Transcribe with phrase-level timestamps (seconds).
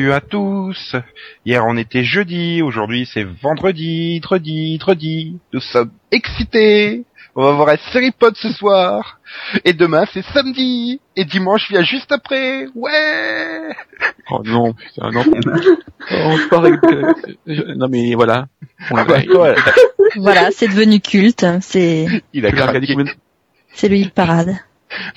[0.00, 0.96] Salut à tous.
[1.44, 5.36] Hier on était jeudi, aujourd'hui c'est vendredi, dredi, dredi.
[5.52, 7.04] Nous sommes excités.
[7.36, 9.20] On va voir la série pod ce soir.
[9.66, 11.02] Et demain c'est samedi.
[11.16, 12.66] Et dimanche vient juste après.
[12.74, 13.74] Ouais.
[14.30, 15.22] Oh non, putain, non.
[16.50, 18.46] Oh, avec- euh, Non mais voilà.
[18.90, 19.54] On l'a- Ouais.
[20.16, 21.44] Voilà, c'est devenu culte.
[21.60, 22.94] C'est Il a regardé craqué.
[22.94, 23.18] combien de...
[23.74, 24.56] c'est le hit parade.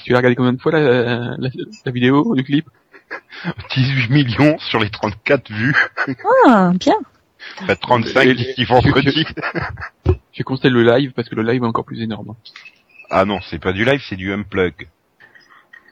[0.03, 1.49] tu l'as regardé combien de fois la, la,
[1.85, 2.65] la vidéo, le clip?
[3.75, 5.75] 18 millions sur les 34 vues.
[6.47, 6.95] Ah, bien.
[7.61, 9.25] Enfin, 35 Et- d'ici vendredi.
[10.31, 12.35] J'ai constaté le live parce que le live est encore plus énorme.
[13.09, 14.87] Ah non, c'est pas du live, c'est du unplug.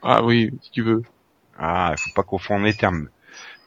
[0.01, 1.03] Ah oui, si tu veux.
[1.59, 3.09] Ah, faut pas confondre les termes.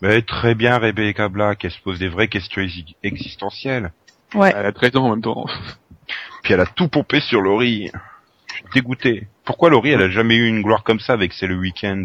[0.03, 3.92] Mais très bien, Rebecca Black, elle se pose des vraies questions exi- existentielles.
[4.34, 4.53] Ouais.
[4.57, 5.47] Elle a 13 ans en même temps.
[6.42, 7.91] Puis elle a tout pompé sur Laurie.
[8.48, 9.29] Je suis dégoûté.
[9.45, 12.05] Pourquoi Laurie, elle a jamais eu une gloire comme ça avec C'est le week-end?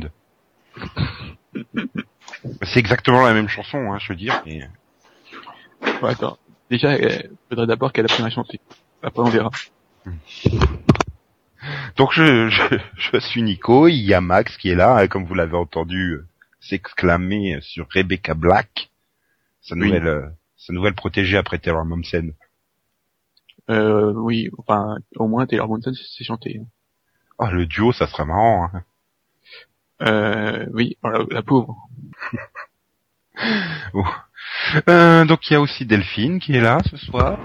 [2.63, 4.41] C'est exactement la même chanson, hein, je veux dire.
[4.45, 4.69] mais-
[6.01, 6.37] Ouais, attends.
[6.69, 8.59] Déjà, il faudrait d'abord qu'elle apprenne à chanter.
[9.01, 9.49] Après, on verra.
[11.97, 15.25] Donc je, je, je suis Nico, il y a Max qui est là, hein, comme
[15.25, 16.27] vous l'avez entendu euh,
[16.61, 18.89] s'exclamer euh, sur Rebecca Black,
[19.61, 19.81] sa Oui.
[19.87, 22.33] nouvelle, euh, sa nouvelle protégée après Taylor Momsen.
[23.69, 26.61] Euh, oui, enfin, au moins Taylor Momsen c'est chanté.
[27.37, 28.69] Ah, le duo, ça serait marrant.
[28.73, 28.83] Hein.
[30.01, 31.75] Euh, oui, oh, la, la pauvre.
[34.89, 37.37] Euh, donc il y a aussi Delphine qui est là ce soir,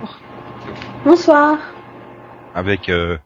[1.05, 1.59] Bonsoir.
[2.55, 3.17] avec euh,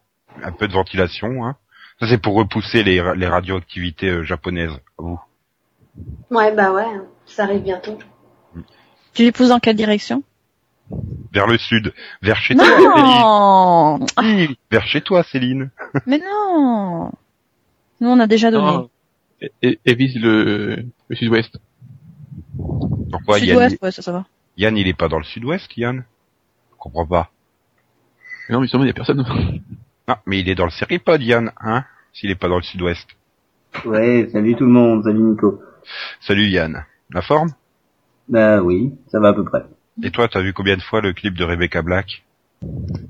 [0.42, 1.44] un peu de ventilation.
[1.46, 1.56] Hein.
[2.00, 4.78] Ça c'est pour repousser les, ra- les radioactivités euh, japonaises.
[4.98, 5.18] Vous.
[6.30, 6.86] Ouais, bah ouais,
[7.26, 7.98] ça arrive bientôt.
[9.14, 10.22] Tu les pousses dans quelle direction?
[11.32, 13.20] Vers le sud, vers chez toi, Céline.
[13.20, 15.70] Non Oui, vers chez toi, Céline.
[16.06, 17.10] Mais non
[18.00, 18.66] Nous, on a déjà donné.
[18.72, 18.90] Non,
[19.40, 21.58] et, et- et vise le, le sud-ouest.
[23.10, 24.26] Pourquoi Yann, Sud-ouest, ouais, ça, ça va.
[24.56, 26.04] Yann, il est pas dans le sud-ouest, Yann?
[26.72, 27.30] Je comprends pas.
[28.48, 29.24] Mais Non, mais sûrement, il y a personne.
[30.06, 31.84] Ah, mais il est dans le séripod, Yann, hein?
[32.12, 33.06] S'il est pas dans le sud-ouest.
[33.84, 35.62] Ouais, salut tout le monde, salut Nico.
[36.20, 36.84] Salut Yann.
[37.12, 37.50] La forme?
[38.28, 39.64] Bah oui, ça va à peu près.
[40.02, 42.24] Et toi, t'as vu combien de fois le clip de Rebecca Black?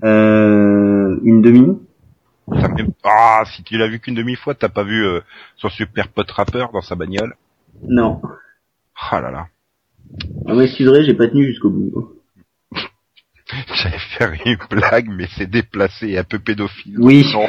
[0.04, 1.78] Euh, une demi
[2.52, 2.68] Ça
[3.04, 5.20] Ah, si tu l'as vu qu'une demi-fois, t'as pas vu euh,
[5.56, 7.34] son super pote rappeur dans sa bagnole?
[7.82, 8.20] Non.
[9.10, 9.46] Ah là là.
[10.46, 12.14] Ah, ouais, j'ai pas tenu jusqu'au bout.
[13.74, 16.96] J'allais faire une blague, mais c'est déplacé et un peu pédophile.
[16.98, 17.24] Oui.
[17.32, 17.46] Non.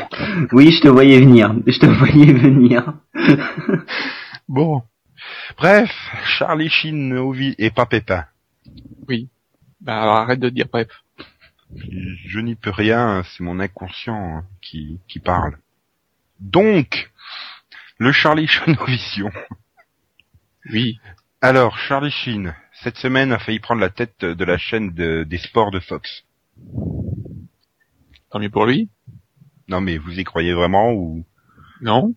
[0.52, 1.54] Oui, je te voyais venir.
[1.66, 2.94] Je te voyais venir.
[4.48, 4.82] Bon.
[5.60, 5.92] Bref,
[6.26, 8.26] Charlie Sheen Ovi et pas Pépin.
[9.80, 10.88] Bah, alors, arrête de dire bref.
[11.76, 15.58] Je n'y peux rien, c'est mon inconscient hein, qui, qui parle.
[16.40, 17.12] Donc,
[17.98, 19.32] le Charlie Sheen-Vision.
[20.72, 21.00] Oui.
[21.42, 25.38] Alors, Charlie Sheen, cette semaine a failli prendre la tête de la chaîne de- des
[25.38, 26.24] sports de Fox.
[28.32, 28.90] Tant mieux pour lui.
[29.68, 31.24] Non mais vous y croyez vraiment ou?
[31.82, 32.16] Non.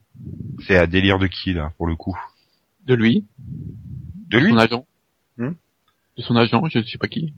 [0.67, 2.17] c'est un délire de qui là, pour le coup?
[2.87, 3.27] De lui.
[3.39, 4.51] De lui?
[4.51, 4.87] Son agent.
[5.37, 5.53] Hmm?
[6.17, 7.35] De son agent, je ne sais pas qui.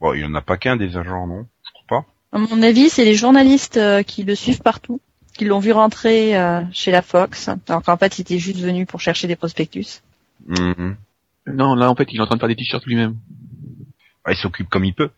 [0.00, 2.36] Bon, il y en a pas qu'un des agents, non Je crois pas.
[2.36, 5.00] À mon avis, c'est les journalistes euh, qui le suivent partout,
[5.36, 8.86] qui l'ont vu rentrer euh, chez la Fox, alors qu'en fait, il était juste venu
[8.86, 10.02] pour chercher des prospectus.
[10.46, 10.96] Mhm.
[11.46, 13.16] Non, là, en fait, il est en train de faire des t-shirts lui-même.
[14.24, 15.10] Ah, il s'occupe comme il peut.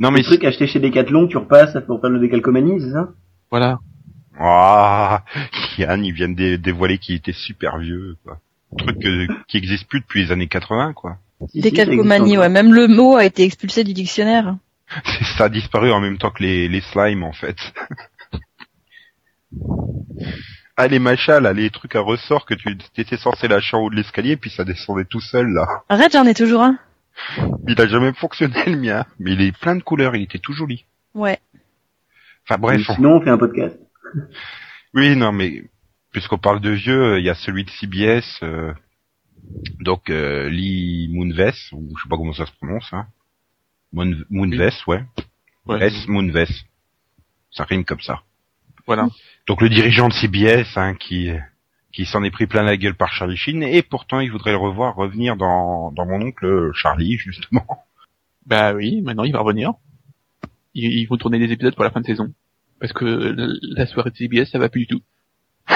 [0.00, 3.10] Non Mais le truc acheté chez Decathlon, tu repasses pour faire le décalcomanie, c'est ça?
[3.50, 3.78] Voilà.
[4.38, 5.24] Ah,
[5.78, 8.38] Yann, il vient de dé- dévoiler qu'il était super vieux, quoi.
[8.72, 11.18] Un truc que- qui existe plus depuis les années 80, quoi.
[11.40, 12.40] Encore.
[12.40, 12.48] ouais.
[12.48, 14.56] Même le mot a été expulsé du dictionnaire.
[15.36, 17.56] Ça a disparu en même temps que les, les slimes, en fait.
[20.76, 23.90] ah, les machins, là, les trucs à ressort que tu étais censé lâcher en haut
[23.90, 25.66] de l'escalier, puis ça descendait tout seul, là.
[25.88, 26.78] Arrête, j'en ai toujours un.
[27.68, 29.04] Il a jamais fonctionné, le mien.
[29.18, 30.84] Mais il est plein de couleurs, il était tout joli.
[31.14, 31.38] Ouais.
[32.46, 32.82] Enfin, bref.
[32.88, 33.78] Mais Sinon, on fait un podcast.
[34.94, 35.62] Oui, non, mais
[36.12, 38.72] puisqu'on parle de vieux, il y a celui de CBS, euh,
[39.80, 43.06] donc euh, Lee Moonves, ou je sais pas comment ça se prononce, hein.
[43.92, 45.04] Moon, Moonves, ouais.
[45.66, 45.86] Ouais.
[45.86, 46.46] S Moonves.
[47.50, 48.22] Ça rime comme ça.
[48.86, 49.08] Voilà.
[49.46, 51.30] Donc le dirigeant de CBS, hein, qui
[51.92, 54.58] qui s'en est pris plein la gueule par Charlie Sheen, et pourtant il voudrait le
[54.58, 57.66] revoir revenir dans dans mon oncle Charlie, justement.
[58.46, 59.72] Bah oui, maintenant il va revenir.
[60.74, 62.32] Ils, ils vont tourner des épisodes pour la fin de saison.
[62.78, 65.02] Parce que la, la soirée de CBS, ça va plus du tout.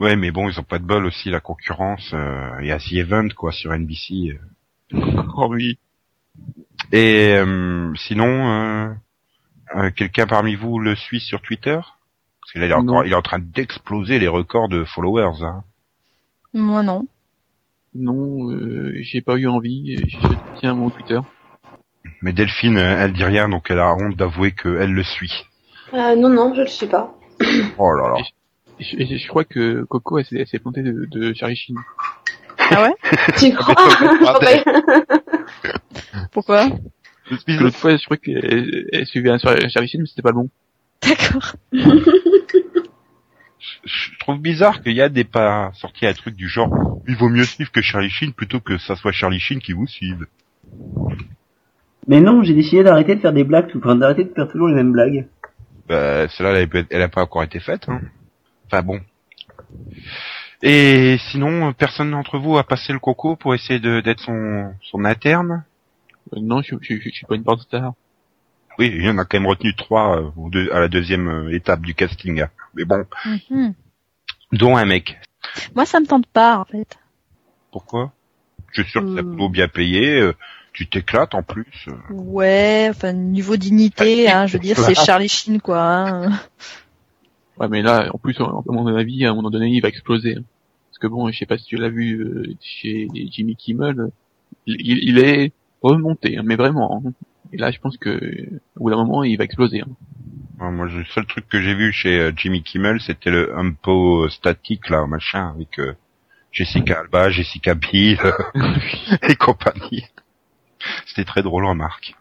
[0.00, 2.10] Ouais, mais bon, ils ont pas de bol aussi, la concurrence.
[2.14, 4.38] Euh, Il y a The Event, quoi, sur NBC.
[5.36, 5.78] Oh oui.
[6.92, 8.88] Et euh, sinon, euh,
[9.76, 11.74] euh, quelqu'un parmi vous le suit sur Twitter?
[11.76, 13.02] Parce qu'il est encore, Non.
[13.02, 15.42] il est en train d'exploser les records de followers.
[15.44, 15.62] Hein.
[16.54, 17.06] Moi non.
[17.94, 19.92] Non, euh, j'ai pas eu envie.
[19.94, 20.16] et Je
[20.60, 21.20] tiens mon Twitter.
[22.22, 25.44] Mais Delphine, euh, elle dit rien, donc elle a honte d'avouer qu'elle le suit.
[25.92, 27.12] Euh, non, non, je le suis pas.
[27.76, 28.24] Oh là là.
[28.80, 31.76] Je, crois que Coco, elle s'est elle s'est plantée de, de Charlie Sheen.
[32.70, 32.94] Ah ouais
[33.38, 33.74] Tu crois
[36.32, 36.68] Pourquoi
[37.28, 40.30] Parce que l'autre fois, je crois qu'elle elle suivait un Charlie Sheen, mais c'était pas
[40.30, 40.50] le bon.
[41.02, 41.54] D'accord.
[43.84, 47.28] Je trouve bizarre qu'il y a des pas sortis un truc du genre il vaut
[47.28, 50.26] mieux suivre que Charlie Sheen plutôt que ça soit Charlie Sheen qui vous suive.
[52.06, 54.68] Mais non, j'ai décidé d'arrêter de faire des blagues, tout- enfin d'arrêter de faire toujours
[54.68, 55.26] les mêmes blagues.
[55.88, 57.88] Bah, celle-là, elle, a- elle a pas encore été faite.
[57.88, 58.00] Hein.
[58.70, 59.00] Enfin bon.
[60.62, 65.04] Et sinon, personne d'entre vous a passé le coco pour essayer de d'être son son
[65.04, 65.64] interne.
[66.34, 67.92] Euh, non, je, je, je, suis pas une porte star.
[68.78, 71.54] Oui, il y en a quand même retenu trois euh, deux- à la deuxième euh,
[71.54, 72.40] étape du casting.
[72.42, 72.50] hein.
[72.74, 73.74] Mais bon, Mhm.
[74.52, 75.18] dont un mec.
[75.74, 76.98] Moi ça me tente pas en fait.
[77.72, 78.12] Pourquoi?
[78.72, 80.30] Je suis sûr que c'est plutôt bien payé.
[80.72, 81.88] tu t'éclates en plus.
[82.10, 85.80] Ouais, enfin niveau dignité, hein, je veux dire c'est Charlie Sheen quoi.
[85.82, 86.40] hein.
[87.58, 90.34] Ouais, mais là, en plus, à mon avis, à un moment donné, il va exploser.
[90.34, 94.10] Parce que bon, je sais pas si tu l'as vu euh, chez Jimmy Kimmel,
[94.66, 95.52] il, est
[95.82, 97.02] remonté, hein, mais vraiment.
[97.04, 97.12] hein.
[97.52, 98.10] Et là, je pense que
[98.76, 99.80] au bout d'un moment, il va exploser.
[99.80, 99.88] hein.
[100.60, 104.28] Ouais, moi, le seul truc que j'ai vu chez euh, Jimmy Kimmel, c'était le Umpo
[104.28, 105.94] statique là, machin, avec euh,
[106.52, 108.18] Jessica Alba, Jessica Biel
[109.28, 110.04] et compagnie.
[111.06, 112.14] C'était très drôle, remarque.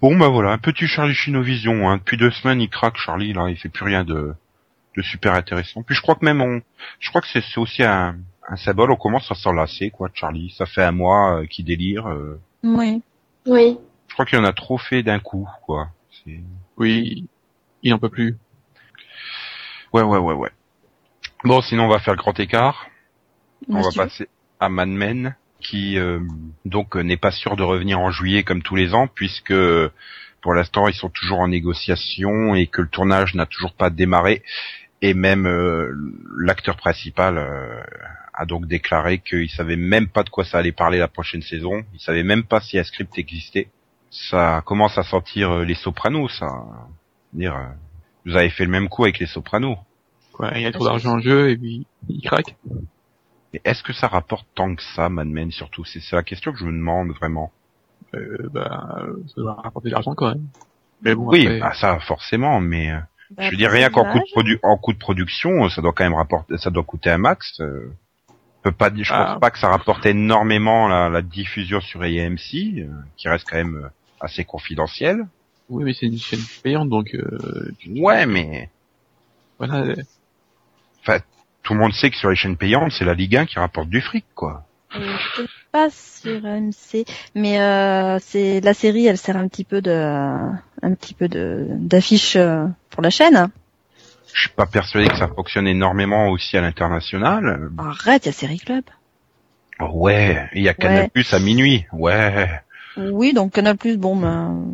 [0.00, 1.88] Bon, bah voilà, un petit Charlie Chinovision.
[1.90, 1.98] Hein.
[1.98, 3.32] Depuis deux semaines, il craque, Charlie.
[3.32, 4.34] Là, il fait plus rien de,
[4.96, 5.82] de super intéressant.
[5.82, 6.60] Puis je crois que même on,
[7.00, 8.16] je crois que c'est c'est aussi un,
[8.48, 8.90] un symbole.
[8.90, 10.54] On commence à s'en lasser, quoi, de Charlie.
[10.56, 12.08] Ça fait un mois euh, qu'il délire.
[12.08, 12.40] euh.
[12.62, 13.02] Oui.
[13.46, 13.78] Oui.
[14.08, 15.88] Je crois qu'il en a trop fait d'un coup, quoi.
[16.76, 17.26] Oui,
[17.82, 18.36] il en peut plus.
[19.92, 20.50] Ouais, ouais, ouais, ouais.
[21.44, 22.86] Bon, sinon on va faire le grand écart.
[23.68, 24.28] On va passer
[24.60, 26.20] à Mad Men, qui euh,
[26.64, 29.90] donc euh, n'est pas sûr de revenir en juillet comme tous les ans, puisque euh,
[30.40, 34.42] pour l'instant ils sont toujours en négociation et que le tournage n'a toujours pas démarré.
[35.00, 35.92] Et même euh,
[36.38, 37.80] l'acteur principal euh,
[38.34, 41.84] a donc déclaré qu'il savait même pas de quoi ça allait parler la prochaine saison.
[41.94, 43.68] Il savait même pas si un script existait.
[44.10, 46.48] Ça commence à sentir euh, les Sopranos, ça.
[47.32, 47.66] Dire, euh,
[48.24, 49.76] vous avez fait le même coup avec les Sopranos.
[50.32, 52.56] Quoi, il y a trop d'argent en jeu et puis il craque.
[53.52, 55.84] Mais est-ce que ça rapporte tant que ça, Mad Men, surtout?
[55.84, 57.50] C'est c'est la question que je me demande vraiment.
[58.14, 60.46] Euh, bah, euh, ça doit rapporter de l'argent quand même.
[61.02, 62.98] Mais bon, oui, après, bah ça forcément, mais euh,
[63.30, 66.04] Bah, je veux dire rien qu'en coût produ en coût de production, ça doit quand
[66.04, 67.60] même rapporter, ça doit coûter un max.
[67.60, 67.92] Euh,
[68.62, 69.32] peut pas, dire- je Ah.
[69.32, 73.56] pense pas que ça rapporte énormément la, la diffusion sur AMC, euh, qui reste quand
[73.56, 73.90] même
[74.20, 75.26] assez confidentielle.
[75.68, 78.68] oui, mais c'est une chaîne payante, donc euh, tu- Ouais, mais
[79.58, 79.82] voilà.
[79.82, 79.94] euh,
[81.68, 83.90] tout le monde sait que sur les chaînes payantes, c'est la Ligue 1 qui rapporte
[83.90, 84.64] du fric, quoi.
[84.96, 85.16] Euh,
[85.70, 90.94] pas sur AMC, mais euh, c'est la série, elle sert un petit peu de, un
[90.94, 93.50] petit peu de d'affiche euh, pour la chaîne.
[94.32, 97.68] Je suis pas persuadé que ça fonctionne énormément aussi à l'international.
[97.76, 98.84] Arrête, il y a Série Club.
[99.78, 101.08] Ouais, il y a Canal Ouais.
[101.08, 101.84] Plus à minuit.
[101.92, 102.48] Ouais.
[102.96, 104.64] Oui, donc Canal Plus, bon, ben,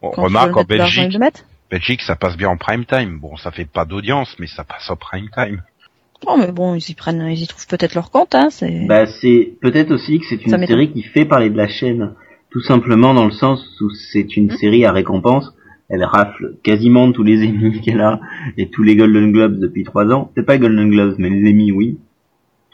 [0.00, 1.18] Bon, remarque en Belgique.
[1.68, 3.18] Belgique, ça passe bien en prime time.
[3.18, 5.60] Bon, ça fait pas d'audience, mais ça passe en prime time.
[6.26, 8.48] Oh, mais bon, ils y prennent, ils y trouvent peut-être leur compte, hein.
[8.50, 8.86] C'est.
[8.86, 12.12] Bah c'est peut-être aussi que c'est une série qui fait parler de la chaîne,
[12.50, 14.56] tout simplement dans le sens où c'est une Mhm.
[14.58, 15.52] série à récompense.
[15.88, 18.20] Elle rafle quasiment tous les Emmy qu'elle a
[18.56, 20.30] et tous les Golden Globes depuis trois ans.
[20.36, 21.98] C'est pas les Golden Globes, mais les Emmy, oui.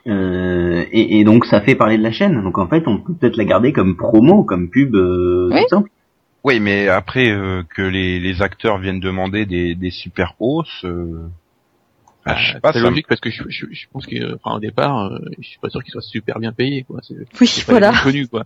[0.06, 2.42] Euh, et, et donc ça fait parler de la chaîne.
[2.42, 5.62] Donc en fait, on peut peut-être la garder comme promo, comme pub, euh, Oui.
[5.62, 5.90] tout simple.
[6.44, 10.84] Oui, mais après euh, que les, les acteurs viennent demander des, des super hausses,
[12.26, 14.56] bah, je sais pas, c'est me- logique parce que je, je, je pense que, enfin,
[14.56, 17.00] au départ, euh, je suis pas sûr qu'ils soient super bien payés, quoi.
[17.06, 17.90] C'est Oui, c'est pas voilà.
[17.90, 18.44] des noms connus, quoi.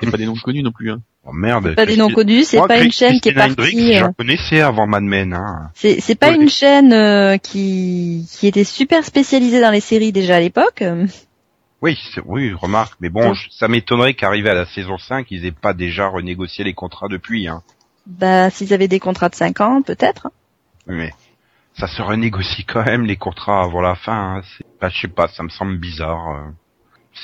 [0.00, 1.00] C'est pas des noms connus non plus, hein.
[1.24, 1.74] Oh merde.
[1.76, 3.94] Pas des noms connus, c'est pas une chaîne qui est partie.
[3.94, 5.32] Je euh, connaissais avant Mad Men.
[5.34, 5.70] Hein.
[5.74, 10.36] C'est c'est pas une chaîne euh, qui qui était super spécialisée dans les séries déjà
[10.36, 10.82] à l'époque.
[10.82, 11.06] euh,
[11.80, 12.94] Oui, c'est- oui, remarque.
[13.00, 16.64] Mais bon, je- ça m'étonnerait qu'arrivé à la saison 5, ils aient pas déjà renégocié
[16.64, 17.46] les contrats depuis.
[17.46, 17.62] Hein.
[18.06, 20.28] Bah, s'ils avaient des contrats de 5 ans, peut-être.
[20.88, 21.12] Mais
[21.74, 24.36] ça se renégocie quand même les contrats avant la fin.
[24.38, 24.42] Hein.
[24.42, 26.28] C'est- Bah, je sais pas, ça me semble bizarre.
[26.30, 26.50] euh.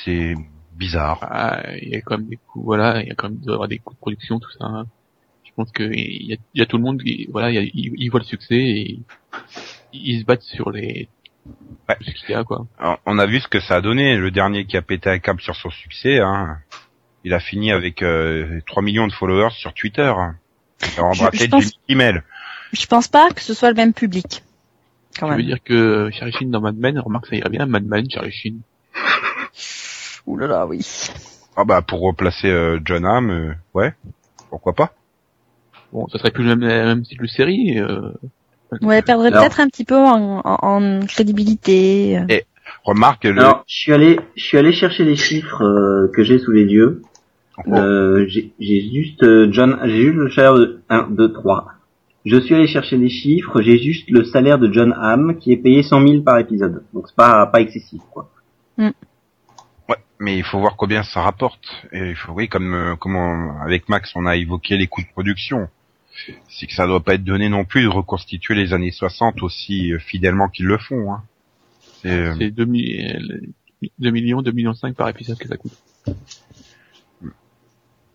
[0.05, 0.35] C'est
[0.77, 1.19] bizarre.
[1.23, 3.53] Ah, il y a quand même des coûts, voilà, il y a quand même doit
[3.53, 4.65] y avoir des coûts de production, tout ça.
[4.65, 4.87] hein.
[5.45, 7.55] Je pense que il y a, il y a tout le monde qui, voilà, il
[7.55, 9.01] y a- ils, voient le succès et
[9.93, 11.09] ils se battent sur les,
[11.89, 11.97] Ouais.
[12.03, 12.67] ce qu'il y a, quoi.
[12.79, 14.17] Alors, on a vu ce que ça a donné.
[14.17, 16.59] Le dernier qui a pété un câble sur son succès, hein,
[17.25, 20.03] il a fini avec euh, 3 millions de followers sur Twitter.
[20.17, 20.37] hein.
[20.83, 22.23] Il a Je- embrassé je pense- Kimmel.
[22.73, 24.43] Je pense pas que ce soit le même public.
[25.19, 25.47] quand Tu veux même.
[25.47, 28.61] dire que Charlie Sheen dans Mad Men, remarque ça irait bien, Mad Men, Charlie Sheen.
[30.27, 30.87] Ouh là là, oui.
[31.57, 33.95] Ah bah pour replacer euh, John Hamm, euh, ouais,
[34.51, 34.93] pourquoi pas.
[35.93, 37.81] Bon, ça serait plus le même, même style de série.
[37.81, 38.13] Euh...
[38.83, 42.19] Ouais, perdrait peut-être un petit peu en, en, en crédibilité.
[42.85, 43.41] Remarque le.
[43.41, 46.65] Alors, je suis allé, je suis allé chercher les chiffres euh, que j'ai sous les
[46.65, 47.03] yeux.
[47.67, 47.73] Oh.
[47.75, 51.67] Euh, j'ai j'ai juste John, j'ai juste le de 1, 2, 3.
[52.29, 55.57] Je suis allé chercher les chiffres, j'ai juste le salaire de John Hamm qui est
[55.57, 56.85] payé 100 000 par épisode.
[56.93, 58.31] Donc c'est pas, pas excessif, quoi.
[59.89, 61.67] Ouais, mais il faut voir combien ça rapporte.
[61.93, 65.03] Et il faut, oui, comme, euh, comme on- avec Max, on a évoqué les coûts
[65.03, 65.69] de production.
[66.49, 69.93] C'est que ça doit pas être donné non plus de reconstituer les années 60 aussi
[69.93, 71.13] euh, fidèlement qu'ils le font.
[71.13, 71.23] Hein.
[72.03, 73.01] C'est, euh, C'est 2, mi-
[74.01, 75.73] 2 millions, 2 millions 5 par épisode que ça coûte.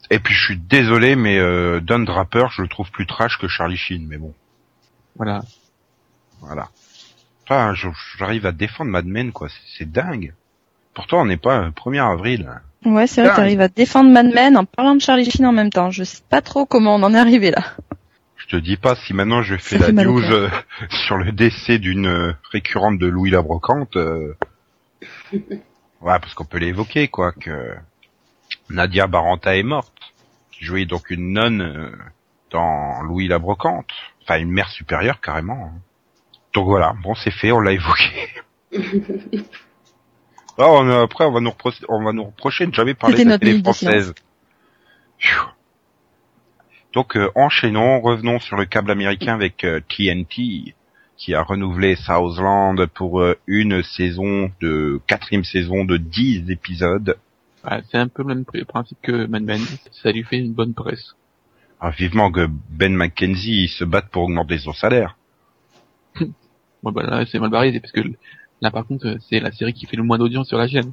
[0.10, 3.48] Et puis je suis désolé, mais euh, Don Draper, je le trouve plus trash que
[3.48, 4.06] Charlie Sheen.
[4.08, 4.34] Mais bon,
[5.16, 5.42] Voilà.
[6.42, 6.70] voilà.
[7.46, 7.74] Enfin,
[8.18, 9.48] j'arrive à défendre Mad Men, quoi.
[9.78, 10.34] C'est- dingue.
[10.94, 12.50] Pourtant, on n'est pas euh, 1er avril.
[12.86, 15.70] Ouais, c'est vrai t'arrives à défendre Mad Men en parlant de Charlie Sheen en même
[15.72, 15.90] temps.
[15.90, 17.64] Je sais pas trop comment on en est arrivé là.
[18.38, 20.50] Je te dis pas si maintenant je fais Ça la news euh,
[21.08, 23.96] sur le décès d'une euh, récurrente de Louis la Brocante.
[23.96, 24.36] euh,
[25.34, 25.60] ouais,
[26.02, 27.74] parce qu'on peut l'évoquer, quoi, que
[28.74, 30.14] Nadia Baranta est morte,
[30.52, 31.92] qui jouait donc une nonne euh,
[32.52, 33.90] dans Louis la Brocante,
[34.22, 35.72] enfin une mère supérieure carrément.
[35.74, 35.80] hein.
[36.54, 38.30] Donc voilà, bon c'est fait, on l'a évoqué.
[40.60, 43.24] Ah, on après on va nous reprocher, on va nous reprocher de ne jamais parler
[43.24, 44.14] de la télé française.
[46.94, 50.76] Donc euh, enchaînons, revenons sur le câble américain avec euh, TNT
[51.18, 57.18] qui a renouvelé Southland pour euh, une saison de quatrième saison de 10 épisodes.
[57.66, 59.62] Ouais, c'est un peu le même pr- principe que Mad Men.
[59.92, 61.16] Ça lui fait une bonne presse.
[61.80, 65.18] Ah, vivement que Ben McKenzie se batte pour augmenter son salaire.
[66.84, 68.02] Ouais, bah là, c'est mal barré, parce que
[68.60, 70.92] là, par contre, c'est la série qui fait le moins d'audience sur la chaîne.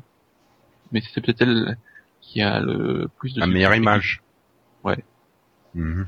[0.93, 1.77] Mais c'est peut-être elle
[2.21, 4.23] qui a le plus de La meilleure image.
[4.85, 5.03] Ouais.
[5.75, 6.07] Mhm.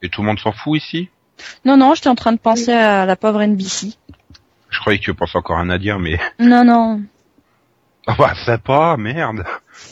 [0.00, 1.10] Et tout le monde s'en fout ici?
[1.66, 3.94] Non, non, j'étais en train de penser à la pauvre NBC.
[4.70, 6.18] Je croyais que tu pensais encore à Nadia, mais...
[6.38, 7.02] Non, non.
[8.06, 9.44] Ah bah, sympa, merde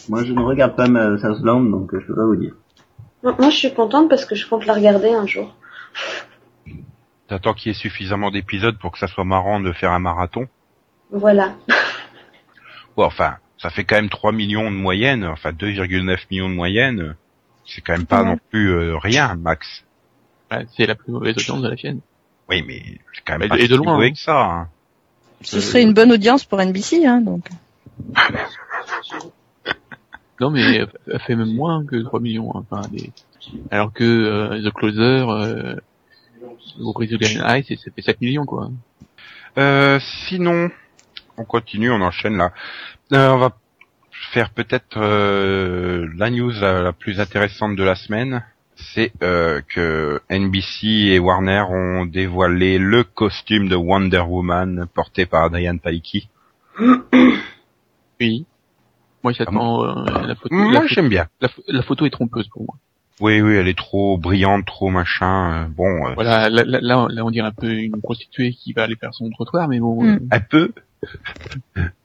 [0.09, 2.55] Moi, je ne regarde pas ma Southland, donc euh, je peux pas vous dire.
[3.23, 5.55] Moi, je suis contente parce que je compte la regarder un jour.
[7.29, 10.47] T'attends qu'il y ait suffisamment d'épisodes pour que ça soit marrant de faire un marathon?
[11.11, 11.55] Voilà.
[12.97, 17.17] Ouais, enfin, ça fait quand même 3 millions de moyenne, enfin 2,9 millions de moyenne.
[17.67, 18.29] C'est quand même pas Ouais.
[18.31, 19.85] non plus euh, rien, Max.
[20.51, 22.01] Ouais, c'est la plus mauvaise audience de la chaîne.
[22.49, 22.81] Oui, mais
[23.15, 24.11] c'est quand même Mais pas de- et de loin, hein.
[24.13, 24.43] que ça.
[24.45, 24.69] hein.
[25.43, 27.45] Ce serait une bonne audience pour NBC, hein, donc.
[30.41, 32.53] Non, mais elle fait même moins que 3 millions.
[32.55, 32.65] hein.
[32.71, 33.13] Enfin, les-
[33.71, 35.77] Alors que euh, The Closer, euh,
[36.81, 38.71] au Brazilian High, c'est- ça fait 7 millions, quoi.
[39.57, 40.71] Euh, sinon,
[41.37, 42.53] on continue, on enchaîne là.
[43.13, 43.57] Euh, on va
[44.33, 48.45] faire peut-être euh, la news la, la plus intéressante de la semaine.
[48.77, 55.45] C'est euh, que NBC et Warner ont dévoilé le costume de Wonder Woman porté par
[55.45, 56.29] Adrian Palicki.
[58.21, 58.47] Oui.
[59.25, 60.55] Moi, j'attends euh, la photo.
[60.55, 61.27] la, Ah Moi, photo j'aime bien.
[61.41, 62.77] la, pho- la photo est trompeuse pour moi.
[63.21, 65.65] Oui, oui, elle est trop brillante, trop machin.
[65.65, 68.73] euh, bon, euh, Voilà, là, là, là, là, on dirait un peu une prostituée qui
[68.73, 70.03] va aller faire son trottoir, mais bon.
[70.05, 70.09] Mm.
[70.09, 70.73] euh, un peu.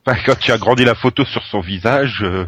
[0.05, 2.45] Enfin, quand tu as grandi la photo sur son visage, euh,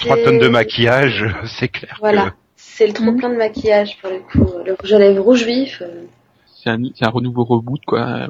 [0.00, 1.26] trois tonnes de maquillage,
[1.58, 2.32] c'est clair Voilà.
[2.56, 4.52] C'est le trop plein de maquillage pour le coup.
[4.64, 5.82] Le rouge à lèvres rouge vif.
[5.82, 6.04] euh,
[6.62, 8.28] c'est un, c'est un renouveau reboot, quoi.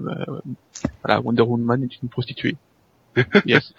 [1.04, 2.56] Voilà, Wonder Woman est une prostituée.
[3.44, 3.72] Yes.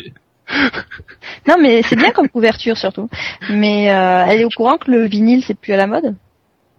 [1.47, 3.09] Non, mais c'est bien comme couverture surtout.
[3.49, 6.15] Mais euh, elle est au courant que le vinyle c'est plus à la mode.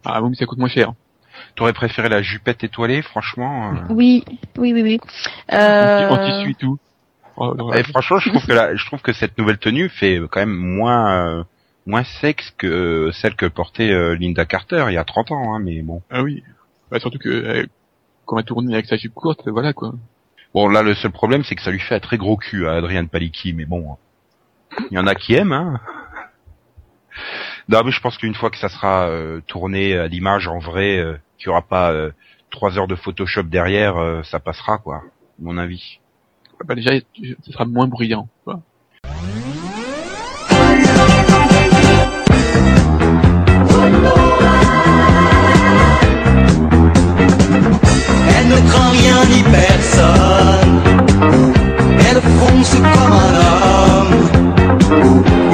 [0.05, 0.93] Ah oui, mais ça coûte moins cher.
[1.55, 3.73] t'aurais préféré la jupette étoilée, franchement.
[3.73, 3.77] euh.
[3.91, 4.25] Oui,
[4.59, 5.01] oui, oui, oui.
[5.51, 6.27] En Euh...
[6.39, 6.79] tissu et tout.
[7.37, 7.55] Oh.
[7.75, 10.55] Et franchement, je trouve que la, je trouve que cette nouvelle tenue fait quand même
[10.55, 11.45] moins, euh,
[11.87, 15.59] moins sexe que celle que portait euh, Linda Carter il y a 30 ans, hein,
[15.59, 16.03] mais bon.
[16.11, 16.43] Ah oui.
[16.91, 17.67] Bah, surtout que euh,
[18.27, 19.93] quand va tourner avec sa jupe courte, voilà quoi.
[20.55, 22.73] Bon, là, le seul problème, c'est que ça lui fait un très gros cul à
[22.75, 23.97] Adrian Palicki, mais bon.
[24.91, 25.81] Il y en a qui aiment, hein.
[27.69, 30.99] Non, mais je pense qu'une fois que ça sera euh, tourné à l'image en vrai,
[30.99, 32.11] euh, qu'il y aura pas euh,
[32.51, 35.03] trois heures de Photoshop derrière, euh, ça passera, quoi,
[35.39, 36.01] mon avis.
[36.65, 38.29] Bah déjà, ce sera moins bruyant.
[38.45, 38.61] Quoi.
[48.53, 50.75] Ne craint rien ni personne.
[52.09, 54.15] Elle fonce comme un homme.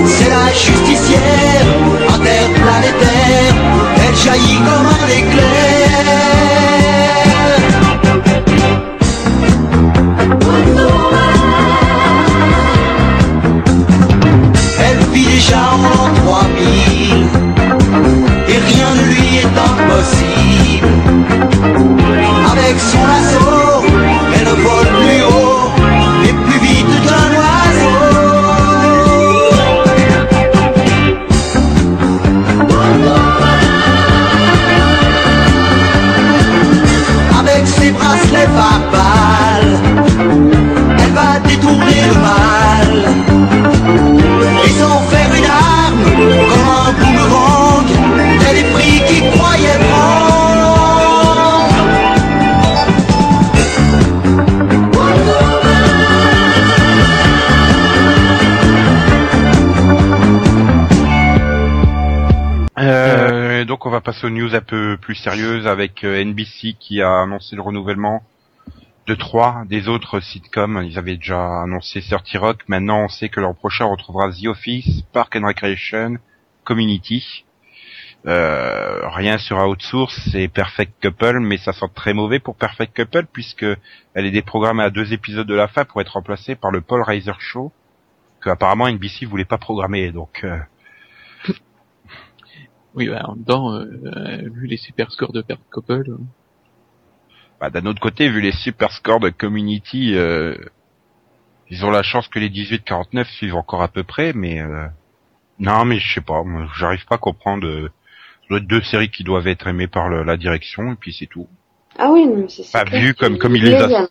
[0.07, 1.67] C'est la justicière
[2.15, 3.55] interplanétaire.
[4.03, 5.68] Elle jaillit comme un éclair.
[64.25, 68.23] Aux news un peu plus sérieuses avec euh, NBC qui a annoncé le renouvellement
[69.07, 70.83] de trois des autres sitcoms.
[70.85, 72.63] Ils avaient déjà annoncé 30 Rock.
[72.69, 76.19] Maintenant, on sait que l'an prochain, retrouvera The Office, Park and Recreation,
[76.65, 77.45] Community.
[78.27, 83.27] Euh, rien sur Outsource, c'est Perfect Couple, mais ça sent très mauvais pour Perfect Couple
[83.33, 83.67] puisque
[84.15, 87.03] elle est déprogrammée à deux épisodes de la fin pour être remplacée par le Paul
[87.03, 87.73] Reiser Show
[88.41, 90.11] que apparemment NBC voulait pas programmer.
[90.11, 90.59] Donc euh,
[92.99, 96.19] Oui, bah, en temps, euh, euh, vu les super scores de Pert Couple, euh,
[97.61, 100.57] bah, d'un autre côté, vu les super scores de Community, euh,
[101.71, 104.87] ils ont la chance que les 18-49 suivent encore à peu près, mais euh,
[105.61, 107.67] non, mais je sais pas, moi, j'arrive pas à comprendre.
[107.69, 107.89] Euh,
[108.43, 111.13] ça doit être deux séries qui doivent être aimées par le- la direction et puis
[111.13, 111.47] c'est tout.
[111.99, 114.09] Ah oui, non, c'est Pas vu comme- comme il les a-.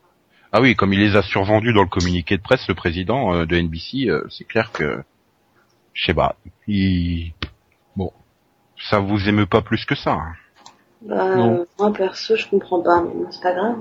[0.53, 3.45] Ah oui, comme il les a survendus dans le communiqué de presse, le président euh,
[3.45, 5.03] de NBC, euh, c'est clair que
[5.93, 6.35] je sais pas,
[6.67, 7.33] il
[8.79, 10.13] ça vous émeut pas plus que ça.
[10.13, 10.33] hein.
[11.01, 11.53] Bah, Non.
[11.61, 13.75] euh, moi perso, je comprends pas, mais c'est pas grave.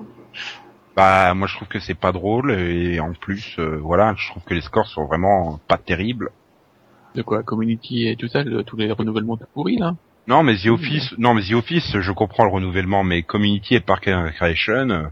[0.94, 4.42] Bah moi je trouve que c'est pas drôle et en plus euh, voilà, je trouve
[4.44, 6.30] que les scores sont vraiment pas terribles.
[7.14, 9.94] de quoi, Community et tout ça, le- tous les renouvellements pourris là.
[10.26, 13.80] Non mais The Office, non mais The Office, je comprends le renouvellement, mais Community et
[13.80, 15.06] Park and Recreation, euh,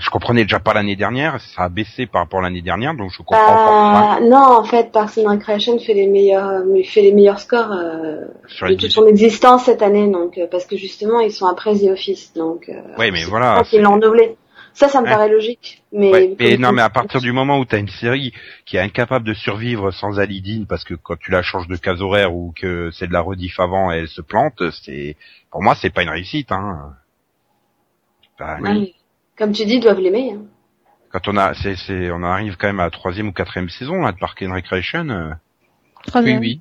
[0.00, 3.10] je comprenais déjà pas l'année dernière, ça a baissé par rapport à l'année dernière, donc
[3.12, 7.02] je comprends pas Bah, non, en fait, Parks and Recreation fait les meilleurs, mais fait
[7.02, 8.24] les meilleurs scores euh,
[8.68, 11.90] de toute son existence cette année, donc euh, parce que justement ils sont après The
[11.90, 12.68] Office, donc.
[12.68, 13.62] Euh, Ouais mais voilà.
[13.68, 14.36] qu'ils l'ont renouvelé.
[14.72, 15.12] Ça, ça me Ouais.
[15.12, 16.12] paraît logique, mais.
[16.12, 18.32] Ouais, mais comme- non, mais à partir du moment où t'as une série
[18.64, 22.00] qui est incapable de survivre sans Alidine, parce que quand tu la changes de case
[22.00, 25.16] horaire ou que c'est de la rediff avant et elle se plante, c'est,
[25.50, 26.94] pour moi, c'est pas une réussite, hein.
[28.38, 28.94] Bah, Ouais,
[29.40, 30.34] Comme tu dis, ils doivent l'aimer.
[30.34, 30.42] Hein.
[31.08, 34.02] Quand on a, c'est, c'est, on arrive quand même à la troisième ou quatrième saison,
[34.02, 35.08] là, de Park and Recreation.
[35.08, 35.32] euh.
[36.14, 36.60] Oui, oui.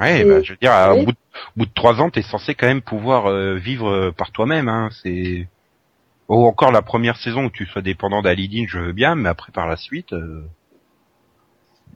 [0.00, 1.00] Ouais, bah, je veux dire, oui.
[1.00, 3.88] au bout de, au bout de trois ans, t'es censé quand même pouvoir euh, vivre
[3.90, 4.88] euh, par toi-même, hein.
[5.02, 5.46] C'est,
[6.28, 9.52] ou encore la première saison où tu sois dépendant d'Alidine, je veux bien, mais après
[9.52, 10.42] par la suite, euh...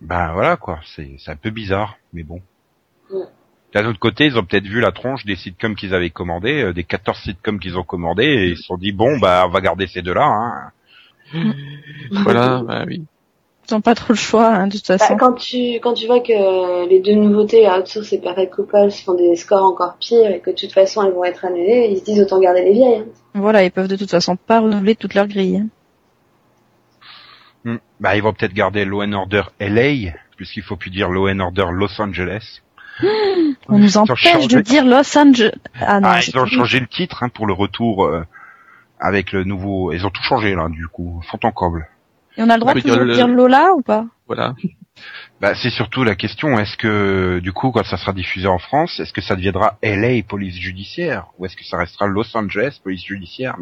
[0.02, 2.42] ben voilà quoi, c'est, c'est un peu bizarre, mais bon.
[3.10, 3.24] Ouais.
[3.74, 6.72] D'un autre côté, ils ont peut-être vu la tronche des sitcoms qu'ils avaient commandés, euh,
[6.72, 9.60] des 14 sitcoms qu'ils ont commandés, et ils se sont dit bon bah on va
[9.60, 10.24] garder ces deux-là.
[10.26, 10.72] Hein.
[12.10, 13.04] Voilà, bah oui.
[13.70, 15.16] Ils ont pas trop le choix, hein, de toute Bah, façon.
[15.18, 19.36] quand tu quand tu vois que les deux nouveautés, Outsource et Perfect Couple, font des
[19.36, 22.20] scores encore pires et que de toute façon elles vont être annulées, ils se disent
[22.22, 23.00] autant garder les vieilles.
[23.02, 23.06] hein.
[23.34, 25.58] Voilà, ils peuvent de toute façon pas renouveler toute leur grille.
[25.58, 25.68] hein.
[27.64, 27.76] Hmm.
[28.00, 31.40] Bah ils vont peut-être garder Law and Order LA, puisqu'il faut plus dire Law and
[31.40, 32.62] Order Los Angeles.
[33.68, 35.52] On nous empêche changé- de dire Los Angeles.
[35.80, 38.24] Ah non, Ah, ils ont changé le titre hein, pour le retour euh,
[38.98, 39.92] avec le nouveau.
[39.92, 41.86] Ils ont tout changé là, du coup, fond en comble.
[42.36, 44.06] Et on a le droit On de dire toujours le- dire Lola ou pas?
[44.26, 44.54] Voilà.
[45.40, 48.98] Bah, c'est surtout la question est-ce que du coup, quand ça sera diffusé en France,
[49.00, 53.04] est-ce que ça deviendra LA police judiciaire ou est-ce que ça restera Los Angeles police
[53.04, 53.56] judiciaire?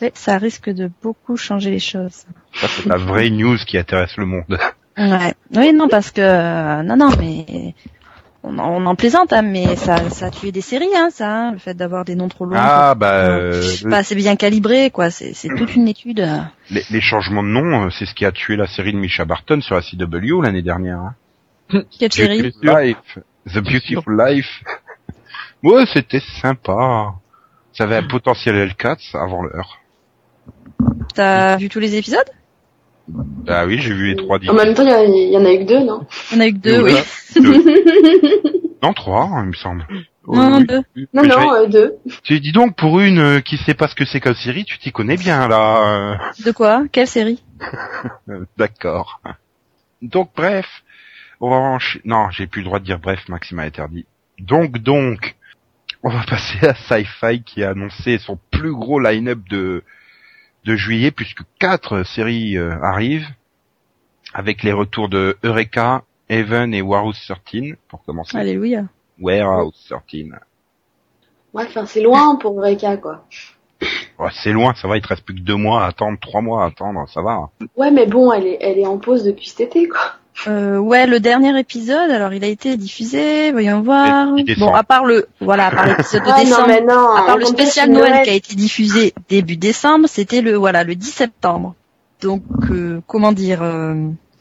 [0.00, 2.24] Ouais, ça risque de beaucoup changer les choses.
[2.54, 4.58] Ça c'est la vraie news qui intéresse le monde.
[4.98, 5.34] Ouais.
[5.56, 7.74] Oui, non, parce que euh, non, non, mais
[8.42, 11.30] on, en- on en plaisante, hein, mais ça, ça a tué des séries, hein, ça,
[11.32, 12.56] hein, le fait d'avoir des noms trop longs.
[12.58, 15.10] Ah bah euh, Bah, c'est bien calibré, quoi.
[15.10, 16.20] C'est, c'est toute une étude.
[16.20, 16.38] euh.
[16.70, 19.24] les, les changements de nom, euh, c'est ce qui a tué la série de Misha
[19.24, 20.98] Barton sur la CW l'année dernière.
[20.98, 21.14] hein.
[21.98, 24.62] Quelle série Beautiful Life, The Beautiful Life.
[25.62, 27.14] ouais, c'était sympa.
[27.72, 29.78] Ça avait un potentiel L4 avant l'heure.
[31.14, 32.28] T'as vu tous les épisodes?
[33.46, 35.64] Ah oui, j'ai vu les trois En même temps, il y, en a eu que
[35.64, 36.06] deux, non?
[36.30, 36.94] Il y en a eu que deux, oui.
[38.82, 39.86] Non, trois, il me semble.
[40.26, 40.82] Non, Oui, deux.
[41.12, 41.96] Non, non, euh, deux.
[42.22, 44.78] Tu dis donc, pour une euh, qui sait pas ce que c'est comme série, tu
[44.78, 46.32] t'y connais bien, là.
[46.44, 46.84] De quoi?
[46.90, 47.42] Quelle série?
[48.28, 49.20] Euh, D'accord.
[50.02, 50.66] Donc, bref.
[51.40, 52.02] On va enchaîner.
[52.06, 54.06] Non, j'ai plus le droit de dire bref, Maxime a interdit.
[54.38, 55.36] Donc, donc,
[56.02, 59.82] on va passer à Sci-Fi qui a annoncé son plus gros line-up de,
[60.64, 63.28] de juillet, puisque quatre séries euh, arrivent,
[64.34, 68.36] avec les retours de Eureka, Heaven et Warehouse 13, pour commencer.
[68.36, 68.84] Alléluia.
[69.20, 70.26] Warehouse 13.
[71.52, 73.24] Ouais, enfin, c'est loin pour Eureka, quoi.
[74.18, 76.42] Ouais, c'est loin, ça va, il te reste plus que deux mois à attendre, trois
[76.42, 77.48] mois à attendre, ça va.
[77.76, 80.19] Ouais, mais bon, elle est, elle est en pause depuis cet été, quoi.
[80.46, 84.28] Euh, ouais, le dernier épisode, alors il a été diffusé, voyons voir.
[84.58, 87.14] Bon, à part le, voilà, à part l'épisode de Ah non, décembre, mais non.
[87.14, 90.94] à part le spécial Noël qui a été diffusé début décembre, c'était le, voilà, le
[90.94, 91.74] 10 septembre.
[92.22, 93.94] Donc, euh, comment dire, euh,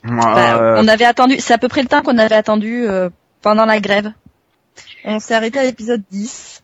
[0.03, 3.09] bah, Euh, on avait attendu, c'est à peu près le temps qu'on avait attendu euh,
[3.41, 4.11] pendant la grève.
[5.05, 6.63] On s'est arrêté à l'épisode 10.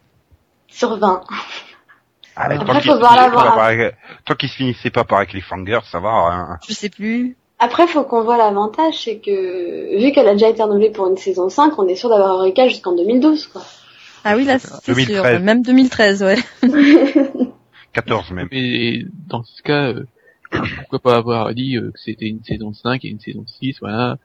[0.67, 1.21] Sur 20.
[2.35, 3.57] allez, Après, faut voir la voir.
[4.25, 6.09] Tant qu'il se finissait pas par un cliffhanger, ça va.
[6.09, 6.57] hein.
[6.67, 7.35] Je sais plus.
[7.65, 11.17] Après, faut qu'on voit l'avantage, c'est que vu qu'elle a déjà été renouvelée pour une
[11.17, 13.63] saison 5, on est sûr d'avoir Eureka jusqu'en 2012, quoi.
[14.23, 15.31] Ah oui, là, c'est 2013.
[15.37, 15.39] sûr.
[15.43, 16.37] Même 2013, ouais.
[17.93, 18.47] 14 même.
[18.51, 20.03] Et dans ce cas, euh,
[20.51, 24.17] pourquoi pas avoir dit euh, que c'était une saison 5 et une saison 6, voilà.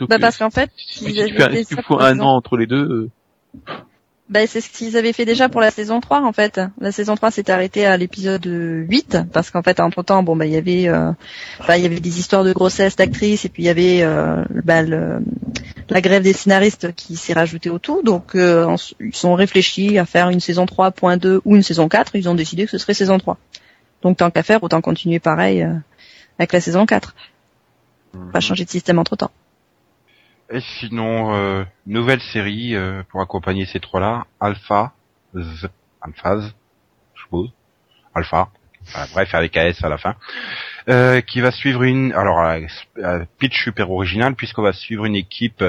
[0.00, 2.56] Bah que- parce qu'en fait, si, si tu fais un- si tu fous an entre
[2.56, 3.10] les deux, euh,
[4.34, 6.60] Bah, c'est ce qu'ils avaient fait déjà pour la saison 3 en fait.
[6.80, 10.44] La saison 3 s'était arrêtée à l'épisode 8 parce qu'en fait entre temps bon bah
[10.44, 11.12] il y avait euh,
[11.68, 14.44] bah, il y avait des histoires de grossesse d'actrices et puis il y avait euh,
[14.64, 15.20] bah, le-
[15.88, 20.04] la grève des scénaristes qui s'est rajoutée au tout donc euh, ils sont réfléchis à
[20.04, 23.18] faire une saison 3.2 ou une saison 4, ils ont décidé que ce serait saison
[23.18, 23.38] 3.
[24.02, 25.74] Donc tant qu'à faire autant continuer pareil euh,
[26.40, 27.14] avec la saison 4.
[28.32, 29.30] Pas changer de système entre-temps.
[30.54, 34.92] Et sinon, euh, nouvelle série euh, pour accompagner ces trois-là, Alpha,
[35.36, 35.66] Z,
[36.00, 36.54] Alphaz,
[37.16, 37.52] je suppose,
[38.14, 38.48] Alpha,
[38.86, 40.14] Enfin, bref, avec AS à la fin,
[40.90, 42.38] euh, qui va suivre une, alors
[43.38, 45.64] pitch super original puisqu'on va suivre une équipe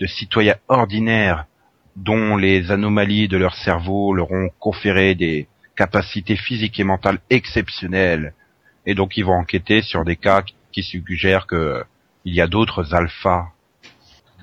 [0.00, 1.46] de citoyens ordinaires
[1.94, 5.46] dont les anomalies de leur cerveau leur ont conféré des
[5.76, 8.34] capacités physiques et mentales exceptionnelles,
[8.84, 11.84] et donc ils vont enquêter sur des cas qui suggèrent que euh,
[12.24, 13.46] il y a d'autres alphas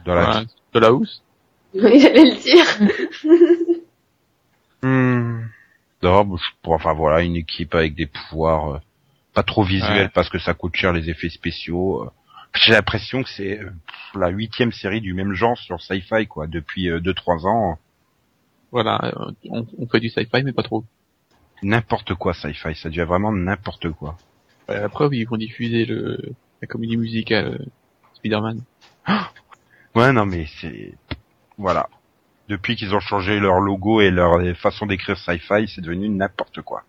[0.06, 1.22] dans la de la housse.
[1.76, 3.80] Oui, j'allais le dire.
[4.82, 5.46] Hmm.
[6.02, 6.36] Non,
[6.66, 8.80] enfin voilà, une équipe avec des pouvoirs euh,
[9.34, 10.12] pas trop visuels Ouais.
[10.14, 12.04] parce que ça coûte cher les effets spéciaux.
[12.04, 12.10] euh.
[12.56, 13.70] J'ai l'impression que c'est euh,
[14.14, 17.78] la huitième série du même genre sur Sci-Fi quoi, depuis 2-3 ans.
[18.72, 20.84] Voilà, euh, on, on fait du sci-fi mais pas trop.
[21.62, 24.18] N'importe quoi Sci-Fi, ça devient vraiment n'importe quoi.
[24.68, 26.20] Ouais, la preuve, ils vont diffuser le,
[26.62, 27.66] la comédie musicale euh,
[28.16, 28.62] Spider-Man.
[29.96, 30.94] Ouais, non mais c'est
[31.58, 31.88] voilà.
[32.50, 36.84] Depuis qu'ils ont changé leur logo et leur façon d'écrire Sci-Fi, c'est devenu n'importe quoi.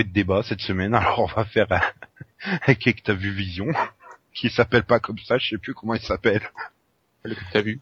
[0.00, 2.74] Trouvé de débat cette semaine, alors on va faire un...
[2.74, 3.66] qui que t'as vu Vision,
[4.34, 6.42] qui s'appelle pas comme ça, je sais plus comment il s'appelle.
[7.22, 7.80] Le que t'as vu.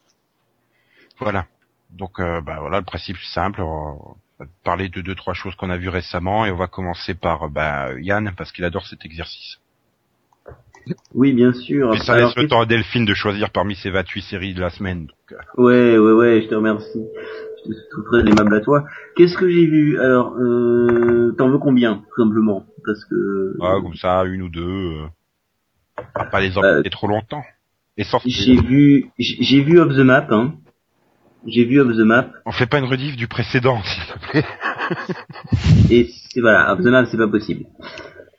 [1.21, 1.47] Voilà.
[1.91, 3.63] Donc euh, bah voilà, le principe simple.
[3.63, 7.15] On va parler de deux trois choses qu'on a vues récemment et on va commencer
[7.15, 9.59] par bah, Yann parce qu'il adore cet exercice.
[11.15, 11.97] Oui, bien sûr.
[12.03, 14.71] Ça Alors, laisse le temps à Delphine de choisir parmi ses 28 séries de la
[14.71, 15.07] semaine.
[15.07, 17.05] Donc, euh, Ouais, ouais, ouais, je te remercie.
[17.71, 18.85] Suis très aimable à toi.
[19.17, 19.99] Qu'est-ce que j'ai vu?
[20.01, 22.65] Alors, euh, t'en veux combien, tout simplement?
[22.85, 24.63] Parce que comme ça, une ou deux.
[24.63, 25.07] Euh,
[26.31, 27.43] pas les Euh, embêter trop longtemps.
[27.97, 30.27] Et sans j'ai vu, j'ai vu Off the Map.
[30.31, 30.55] Hein.
[31.47, 34.45] J'ai vu Off the Map on fait pas une rediff du précédent, s'il te plaît.
[35.91, 37.65] et c'est voilà, Off the Map, c'est pas possible.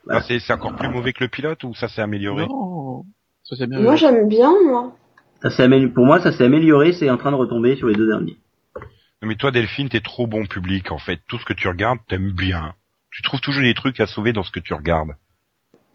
[0.10, 2.48] Ah, c'est c'est encore plus mauvais que le pilote ou ça s'est amélioré?
[2.48, 3.04] Non,
[3.44, 3.80] ça c'est bien.
[3.82, 4.96] Moi, j'aime bien, moi.
[5.42, 5.94] Ça s'est amélioré.
[5.94, 6.94] Pour moi, ça s'est amélioré.
[6.94, 8.38] C'est en train de retomber sur les deux derniers.
[9.21, 11.19] Non, Mais toi, Delphine, t'es trop bon public, en fait.
[11.27, 12.73] Tout ce que tu regardes, t'aimes bien.
[13.12, 15.15] Tu trouves toujours des trucs à sauver dans ce que tu regardes.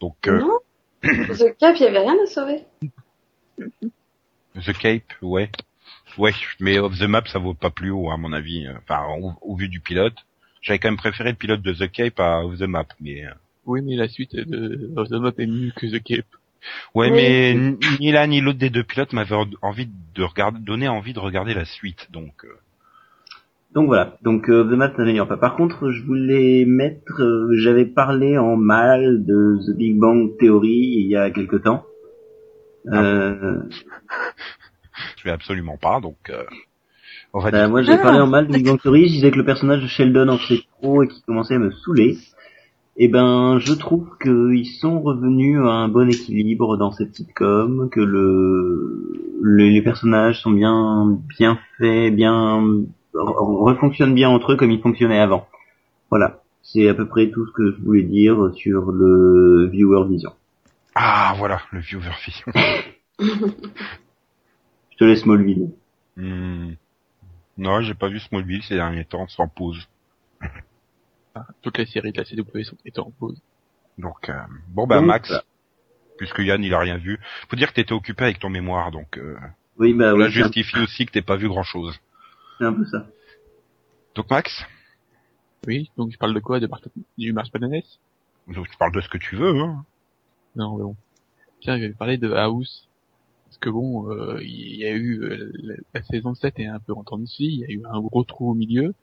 [0.00, 0.58] Donc, euh, Non.
[1.02, 2.64] The Cap, il y avait rien à sauver.
[3.58, 5.50] The Cape, ouais.
[6.18, 8.66] Ouais, mais Off the Map, ça vaut pas plus haut, à mon avis.
[8.66, 10.14] euh, Enfin, au, au vu du pilote.
[10.62, 13.24] J'avais quand même préféré le pilote de The Cape à Off the Map, mais...
[13.26, 13.30] euh,
[13.66, 16.26] Oui, mais la suite de Of the Map est mieux que The Cape.
[16.94, 17.16] Ouais, Oui.
[17.16, 17.54] mais
[18.00, 21.18] ni l'un ni l'autre des deux pilotes m'avait en- envie de regarder, donné envie de
[21.20, 22.44] regarder la suite, donc...
[22.44, 22.58] euh,
[23.74, 24.16] Donc voilà.
[24.22, 25.36] Donc euh, the Map n'améliore pas.
[25.36, 27.20] Par contre, je voulais mettre.
[27.20, 31.84] euh, J'avais parlé en mal de The Big Bang Theory il y a quelque temps.
[32.92, 33.62] Euh,
[35.16, 36.16] je vais absolument pas, donc...
[36.30, 36.44] euh,
[37.32, 39.30] on va Bah, moi, j'ai Ah, parlé en mal de Big Bang Theory, je disais
[39.32, 42.16] que le personnage de Sheldon en faisait trop et qui commençait à me saouler.
[42.96, 48.00] Et ben, je trouve qu'ils sont revenus à un bon équilibre dans cette sitcom, que
[48.00, 52.62] le, le- les personnages sont bien, bien faits, bien,
[53.14, 55.46] refonctionnent bien entre eux comme ils fonctionnaient avant.
[56.10, 56.40] Voilà.
[56.62, 60.32] C'est à peu près tout ce que je voulais dire sur le viewer vision.
[60.94, 62.52] Ah, voilà, le viewer vision.
[64.94, 65.70] Je te laisse Smallville.
[66.16, 66.72] Hmm.
[67.58, 69.88] Non, j'ai pas vu Smallville ces derniers temps, sans pause.
[71.34, 73.40] Ah, toutes les séries de la CW sont étaient en pause.
[73.98, 74.34] Donc, euh,
[74.68, 75.32] bon bah Max,
[76.16, 79.18] puisque Yann il a rien vu, faut dire que t'étais occupé avec ton mémoire, donc
[79.18, 79.36] euh,
[79.78, 80.30] Oui, bah cela oui.
[80.30, 81.98] justifie aussi que t'aies pas vu grand chose.
[82.58, 83.06] C'est un peu ça.
[84.14, 84.62] Donc Max,
[85.66, 86.80] Oui, donc je parle de quoi de Mar-
[87.18, 87.82] Du Mars Bananes?
[88.48, 89.58] Donc tu parles de ce que tu veux.
[89.58, 89.84] Hein.
[90.56, 90.96] Non, mais bon.
[91.60, 92.88] Tiens, je vais parler de House.
[93.46, 96.80] Parce que bon, euh, il y a eu euh, la, la saison 7 est un
[96.80, 98.94] peu en scie, il y a eu un gros trou au milieu.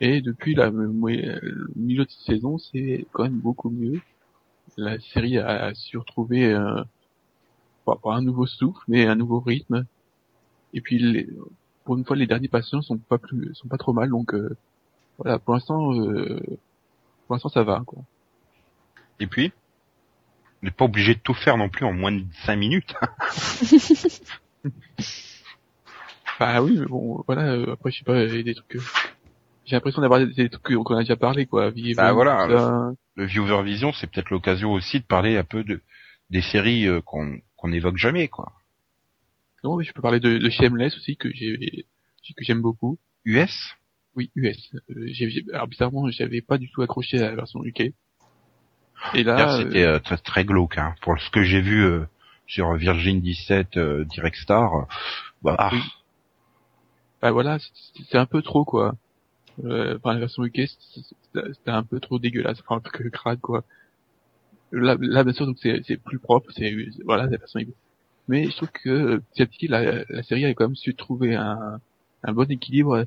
[0.00, 4.00] Et depuis la, le le milieu de saison, c'est quand même beaucoup mieux.
[4.76, 6.82] La série a, a su retrouver euh,
[7.84, 9.86] pas, pas un nouveau souffle, mais un nouveau rythme.
[10.74, 11.28] Et puis les,
[11.88, 14.10] pour une fois, les derniers patients sont pas plus, sont pas trop mal.
[14.10, 14.54] Donc euh,
[15.16, 16.38] voilà, pour l'instant, euh,
[17.26, 17.82] pour l'instant ça va.
[17.86, 18.00] Quoi.
[19.20, 19.54] Et puis,
[20.62, 22.94] on n'est pas obligé de tout faire non plus en moins de 5 minutes.
[26.38, 28.80] Bah oui, mais bon, voilà, euh, après, je sais pas, il y a des trucs...
[29.64, 31.72] J'ai l'impression d'avoir des, trucs qu'on a déjà parlé, quoi.
[31.96, 32.92] Bah voilà, ça.
[33.16, 35.82] Le Viewer Vision, c'est peut-être l'occasion aussi de parler un peu de
[36.30, 38.52] des séries qu'on qu'on évoque jamais, quoi.
[39.64, 41.86] Non, mais je peux parler de, de Shameless aussi, que j'ai
[42.36, 42.98] que j'aime beaucoup.
[43.24, 43.74] US
[44.14, 44.70] Oui, US.
[44.74, 47.80] Euh, j'ai- j'ai- alors bizarrement, j'avais pas du tout accroché à la version UK.
[49.14, 50.76] Et là, D'ailleurs, euh, c'était euh, très, très glauque.
[50.78, 50.94] Hein.
[51.02, 52.04] Pour ce que j'ai vu euh,
[52.46, 54.86] sur Virgin 17 euh, Direct Star,
[55.42, 55.80] bah, ah, Oui.
[57.22, 57.58] bah voilà,
[58.10, 58.94] c'est- un peu trop, quoi.
[59.64, 60.68] Euh, enfin, la version UK,
[61.32, 63.64] c'était un peu trop dégueulasse, enfin un peu que crade, quoi.
[64.70, 67.68] Là, là bien sûr, donc c'est c'est plus propre, c'est voilà, la version UK.
[68.28, 71.34] Mais je trouve que petit à petit, la, la série a quand même su trouver
[71.36, 71.80] un,
[72.24, 73.06] un bon équilibre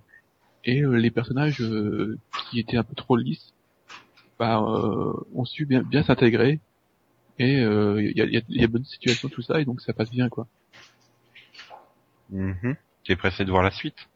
[0.65, 3.53] et euh, les personnages euh, qui étaient un peu trop lisses,
[4.39, 6.62] bah, euh, ont su bien, bien s'intégrer
[7.39, 9.93] et euh, il y, a, y a- a bonne situation tout ça et donc ça
[9.93, 10.47] passe bien quoi.
[12.29, 12.77] mhm.
[13.03, 14.10] tu es pressé de voir la suite?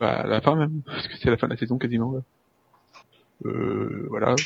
[0.00, 2.12] Bah, la fin même, parce que c'est la fin de la saison quasiment.
[2.12, 2.20] là.
[3.44, 4.36] Euh, voilà.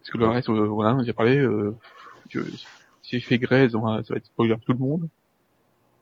[0.00, 1.38] Parce que le reste, euh, voilà, j'ai parlé.
[1.38, 1.76] Euh,
[2.30, 2.40] je,
[3.08, 5.08] si j'ai fait Grey's, on va- ça va être spoiler pour tout le monde.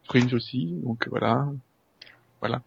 [0.04, 1.46] Fringe aussi, donc voilà.
[2.40, 2.62] Voilà.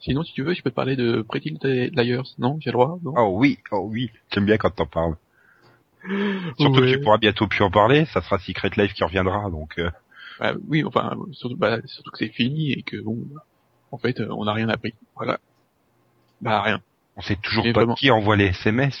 [0.00, 2.26] Sinon, si tu veux, je peux te parler de Pretty Liars.
[2.38, 3.14] Non, j'ai le droit Non?
[3.16, 5.16] Oh oui, oh oui, j'aime bien quand t'en parles.
[6.58, 6.92] Surtout Ouais.
[6.92, 9.78] que tu pourras bientôt plus en parler, ça sera Secret Life qui reviendra, donc...
[9.78, 9.90] euh,
[10.38, 13.42] Bah, oui, enfin, surtout, bah, surtout que c'est fini et que bon, bah,
[13.90, 14.94] en fait, on n'a rien appris.
[15.16, 15.38] Voilà.
[16.40, 16.80] Bah rien.
[17.16, 17.94] on sait toujours pas vraiment.
[17.94, 18.96] qui envoie les SMS.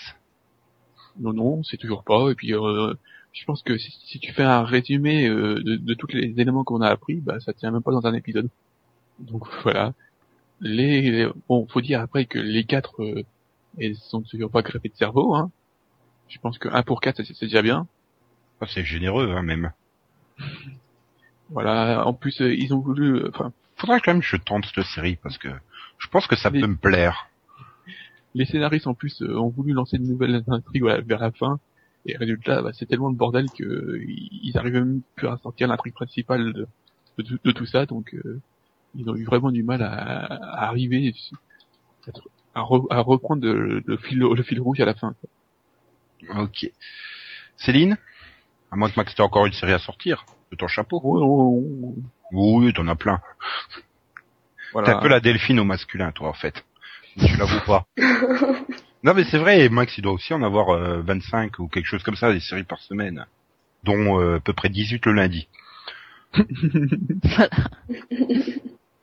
[1.20, 2.30] Non, non, c'est toujours pas.
[2.30, 2.94] Et puis, euh,
[3.38, 6.64] je pense que si, si tu fais un résumé euh, de, de tous les éléments
[6.64, 8.48] qu'on a appris, bah ça tient même pas dans un épisode.
[9.18, 9.92] Donc voilà.
[10.60, 13.24] Les bon, faut dire après que les quatre, euh,
[13.78, 15.34] elles sont toujours pas greffées de cerveau.
[15.34, 15.50] Hein.
[16.28, 17.86] Je pense que 1 pour 4 c'est déjà bien.
[18.60, 19.72] Ah, c'est généreux, hein, même.
[21.50, 22.06] Voilà.
[22.06, 24.84] En plus, euh, ils ont voulu, euh, enfin, Faudrait quand même que je tente cette
[24.86, 25.48] série, parce que
[25.98, 27.28] je pense que ça peut me plaire.
[28.34, 31.60] les scénaristes en plus euh, ont voulu lancer de nouvelles intrigues voilà, vers la fin.
[32.08, 35.68] Et résultat, bah, c'est tellement le bordel que euh, ils arrivent même plus à sortir
[35.68, 36.66] l'intrigue principale de,
[37.18, 37.84] de, tout- de tout ça.
[37.86, 38.40] Donc, euh,
[38.94, 41.12] ils ont eu vraiment du mal à, à arriver
[42.54, 45.14] à, re- à reprendre le, le fil, le fil rouge à la fin.
[45.20, 46.42] quoi.
[46.44, 46.66] Ok.
[47.58, 47.98] Céline?
[48.70, 51.00] À moins que Max t'ait encore une série à sortir, de ton chapeau.
[51.04, 51.96] Oh, oh,
[52.32, 53.20] oh, Oui, t'en as plein.
[54.72, 54.88] voilà.
[54.88, 56.64] T'es un peu la Delphine au masculin, toi, en fait.
[57.18, 57.86] Tu l'avoues pas.
[59.04, 62.02] non, mais c'est vrai, Max, il doit aussi en avoir euh, 25 ou quelque chose
[62.02, 63.26] comme ça, des séries par semaine.
[63.84, 65.48] Dont euh, à peu près 18 le lundi.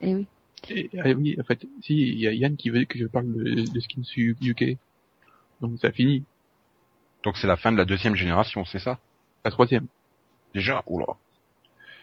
[0.01, 0.27] Et oui.
[0.69, 3.31] Et, ah oui, en fait, si, il y a Yann qui veut que je parle
[3.31, 4.77] de, de Skins UK.
[5.62, 6.23] Donc ça finit.
[7.23, 8.99] Donc c'est la fin de la deuxième génération, c'est ça?
[9.43, 9.88] La troisième.
[10.53, 10.84] Déjà?
[10.88, 11.15] Oula.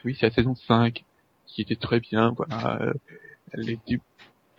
[0.04, 1.04] Oui, c'est la saison 5,
[1.46, 2.30] qui était très bien.
[2.30, 2.80] Voilà.
[2.82, 2.92] Euh,
[3.52, 4.00] Elle, était,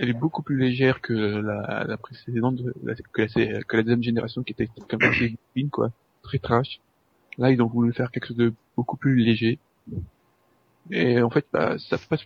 [0.03, 4.03] elle est beaucoup plus légère que la, la précédente, la- que, la, que la deuxième
[4.03, 5.91] génération, qui était comme assez fine, quoi.
[6.23, 6.79] Très trash.
[7.37, 9.59] Là, ils ont voulu faire quelque chose de beaucoup plus léger.
[10.91, 12.25] Et en fait, bah, ça passe,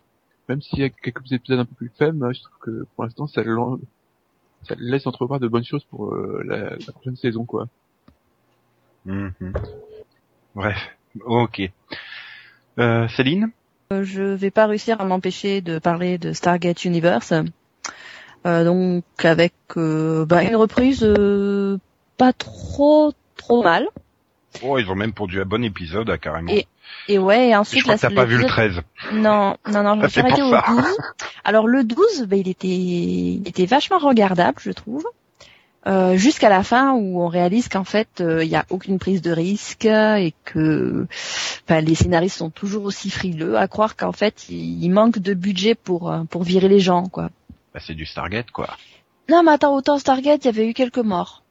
[0.50, 3.28] même s'il y a quelques épisodes un peu plus faibles, je trouve que pour l'instant,
[3.28, 3.80] ça, l'en-
[4.64, 7.68] ça laisse entrevoir de bonnes choses pour euh, la, la prochaine saison, quoi.
[9.06, 9.54] Mhm.
[10.56, 10.78] Bref,
[11.26, 11.62] ok.
[12.80, 13.52] Euh, Céline?
[13.94, 17.34] Euh, je vais pas réussir à m'empêcher de parler de Stargate Universe.
[18.46, 21.78] Euh, donc avec euh, bah, une reprise euh,
[22.18, 23.88] pas trop trop mal.
[24.64, 26.52] Oh, ils ont même pondu un bon épisode, ah, carrément.
[26.52, 26.66] Et
[27.08, 28.82] Et ouais, et je ensuite crois que t'as pas vu le l'épisode- 13.
[29.14, 30.66] Non, non, non, je me suis arrêtée pour au ça.
[30.70, 30.98] 12.
[31.44, 35.06] Alors le 12, ben, il était, il était vachement regardable, je trouve.
[35.86, 39.22] Euh, jusqu'à la fin où on réalise qu'en fait euh, il n'y a aucune prise
[39.22, 41.08] de risque et que
[41.70, 45.76] les scénaristes sont toujours aussi frileux à croire qu'en fait il, il manque de budget
[45.76, 47.30] pour euh, pour virer les gens quoi.
[47.78, 48.70] Bah, c'est du Stargate, quoi.
[49.30, 51.44] Non mais attends autant Stargate il y avait eu quelques morts,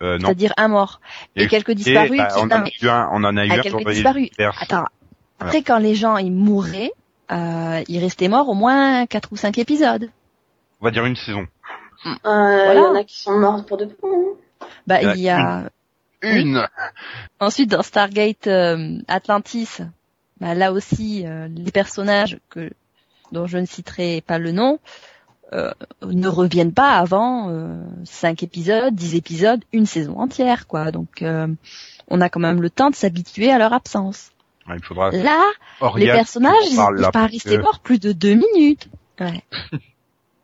[0.00, 0.24] Euh, non.
[0.28, 1.00] c'est-à-dire un mort
[1.36, 2.16] Il y a et quelques disparus.
[2.16, 4.30] bah, qui- on, en non, mais- un, on en a eu Ah, un quelques disparus.
[4.60, 4.86] Attends.
[5.38, 6.90] Après, quand les gens ils mouraient,
[7.30, 10.08] euh, ils restaient morts au moins quatre ou cinq épisodes.
[10.80, 11.46] On va dire une saison.
[12.06, 12.82] Euh, Il y Voilà.
[12.84, 14.36] en a qui sont morts pour de bon.
[14.62, 14.66] hein.
[14.86, 15.70] Bah, Il y en a il y a
[16.40, 16.66] Une.
[17.40, 19.80] ensuite dans Stargate euh, Atlantis,
[20.40, 22.70] bah, là aussi euh, les personnages que
[23.32, 24.78] dont je ne citerai pas le nom
[25.52, 25.72] euh,
[26.06, 30.90] ne reviennent pas avant euh, cinq épisodes, dix épisodes, une saison entière, quoi.
[30.90, 31.46] Donc euh,
[32.08, 34.30] on a quand même le temps de s'habituer à leur absence.
[34.68, 35.10] Ouais, Il faudra.
[35.10, 35.42] Là,
[35.96, 38.88] les personnages, ils ils là, pas parce restés que- morts plus de deux minutes.
[39.20, 39.42] Ouais.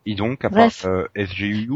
[0.07, 1.71] Et donc, à part euh, SGU,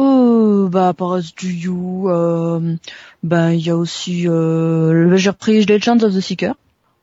[0.00, 2.76] Oh, bah, par du You, euh,
[3.24, 6.54] ben, il y a aussi, euh, le j'ai repris Legends of the Seeker.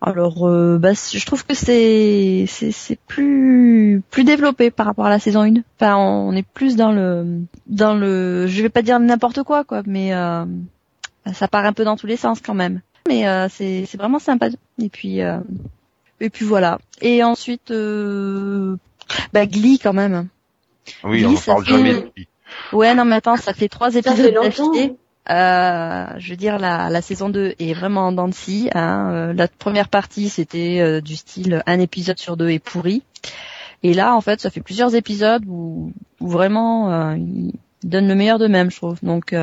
[0.08, 5.10] Alors, euh, bah, je trouve que c'est, c'est, c'est plus, plus développé par rapport à
[5.10, 5.54] la saison 1.
[5.80, 9.82] Enfin, on est plus dans le, dans le, je vais pas dire n'importe quoi, quoi,
[9.88, 10.46] mais, euh,
[11.34, 12.82] ça part un peu dans tous les sens quand même.
[13.08, 14.50] Mais, euh, c'est, c'est vraiment sympa.
[14.80, 15.40] Et puis, euh,
[16.20, 16.78] et puis voilà.
[17.02, 18.78] Et ensuite, euh,
[19.34, 20.28] bah, Glee quand même.
[21.04, 22.12] oui, on ça parle fait- jamais de.
[22.74, 24.72] Ouais, non, mais attends, ça fait trois Ça épisodes fait longtemps.
[24.72, 24.96] d'affilée.
[25.30, 28.36] Euh, je veux dire, la, la saison 2 est vraiment en dents de.
[28.74, 29.12] Hein.
[29.12, 33.02] Euh, La première partie, c'était euh, du style un épisode sur deux est pourri.
[33.82, 38.16] Et là, en fait, ça fait plusieurs épisodes où, où vraiment euh, ils donnent le
[38.16, 39.00] meilleur d'eux-mêmes, je trouve.
[39.04, 39.36] Donc,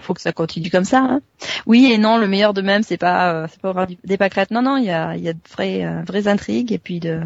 [0.00, 1.00] faut que ça continue comme ça.
[1.00, 1.20] Hein.
[1.66, 4.50] Oui et non, le meilleur d'eux-mêmes, c'est pas, c'est pas des pâquerettes.
[4.50, 7.20] Non, non, il y a, y a de vraies, vraies intrigues et puis de,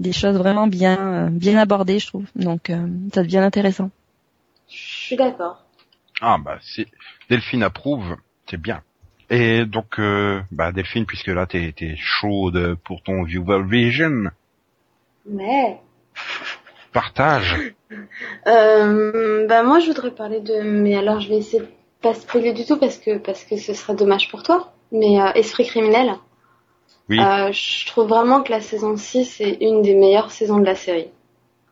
[0.00, 2.26] des choses vraiment bien, bien abordées, je trouve.
[2.36, 2.70] Donc,
[3.14, 3.90] ça devient intéressant.
[4.68, 5.61] Je suis d'accord.
[6.22, 6.86] Ah bah c'est
[7.28, 8.16] Delphine approuve,
[8.48, 8.82] c'est bien.
[9.28, 14.30] Et donc euh, bah Delphine, puisque là t'es t'es chaude pour ton Viewer Vision,
[15.26, 15.78] Mais
[16.92, 17.72] partage.
[18.46, 21.68] euh, bah moi je voudrais parler de mais alors je vais essayer de
[22.02, 24.72] pas spoiler du tout parce que parce que ce serait dommage pour toi.
[24.92, 26.12] Mais euh, Esprit criminel,
[27.08, 27.18] Oui.
[27.20, 30.74] euh, je trouve vraiment que la saison 6 est une des meilleures saisons de la
[30.74, 31.08] série.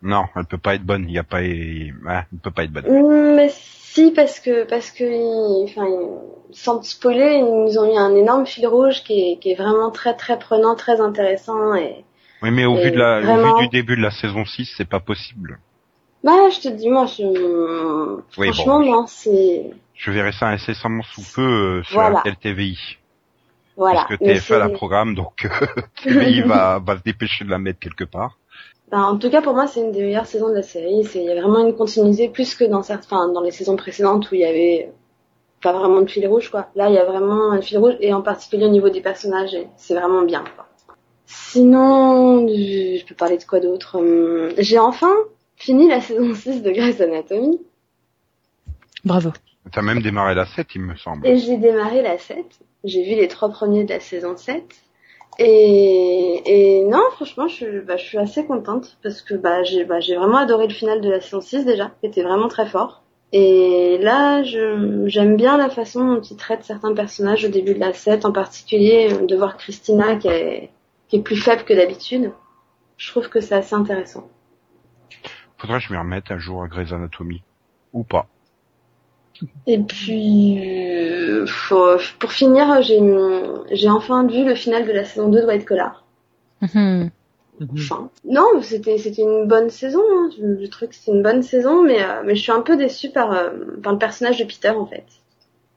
[0.03, 1.05] Non, elle peut pas être bonne.
[1.07, 1.93] Il y a pas, ouais,
[2.33, 2.87] elle peut pas être bonne.
[2.89, 3.51] Mm, Mais
[3.92, 7.98] si parce que parce que ils- enfin ils- sans te spoiler, ils nous ont mis
[7.98, 12.05] un énorme fil rouge qui est qui est vraiment très très prenant, très intéressant et
[12.42, 13.22] Oui, mais au vu de la, au
[13.59, 15.59] vu du début de la saison 6, c'est pas possible.
[16.24, 17.24] bah je te dis moi je
[18.38, 18.90] Oui, franchement bon.
[18.92, 22.18] non c'est Je verrai ça incessamment sous peu euh, sur Voilà.
[22.20, 22.79] RTL TVI.
[23.76, 24.05] voilà.
[24.09, 25.48] Parce que Mais TF1 la programme, donc euh,
[26.03, 28.38] TVI va, va se dépêcher de la mettre quelque part.
[28.90, 31.07] Ben, en tout cas, pour moi, c'est une des meilleures saisons de la série.
[31.14, 34.31] Il y a vraiment une continuité plus que dans certains, enfin, dans les saisons précédentes
[34.31, 34.92] où il y avait
[35.62, 36.68] pas vraiment de fil rouge, quoi.
[36.74, 39.57] Là, il y a vraiment un fil rouge et en particulier au niveau des personnages,
[39.76, 40.66] c'est vraiment bien, quoi.
[41.26, 43.96] Sinon, je je peux parler de quoi d'autre?
[43.98, 45.14] Hum, J'ai enfin
[45.57, 47.61] fini la saison 6 de Grey's Anatomy
[49.05, 49.31] Bravo.
[49.72, 51.26] T'as même démarré la 7, il me semble.
[51.26, 52.45] et j'ai démarré la 7.
[52.82, 54.64] J'ai vu les trois premiers de la saison 7.
[55.43, 59.99] Et, non, franchement, je, suis- bah, je suis assez contente parce que bah, j'ai bah,
[60.01, 63.03] j'ai vraiment adoré le final de la saison 6 déjà, qui était vraiment très fort.
[63.32, 67.93] Et là, j'aime bien la façon dont ils traitent certains personnages au début de la
[67.93, 70.70] 7, en particulier euh, de voir Christina qui est,
[71.24, 72.32] plus faible que d'habitude.
[72.97, 74.28] Je trouve que c'est assez intéressant.
[75.59, 77.43] Faudrait que je m'y remette un jour à Grey's Anatomy.
[77.93, 78.26] Ou pas.
[79.66, 85.43] Et puis, euh, faut- pour finir, j'ai enfin vu le final de la saison 2
[85.43, 86.05] de White Collar.
[86.61, 87.11] Mhm.
[87.74, 90.01] Enfin, non, c'était c'était une bonne saison.
[90.01, 90.30] Hein.
[90.70, 93.32] Trouve que c'était une bonne saison, mais euh, mais je suis un peu déçue par
[93.32, 93.51] euh,
[93.82, 95.05] par le personnage de Peter en fait.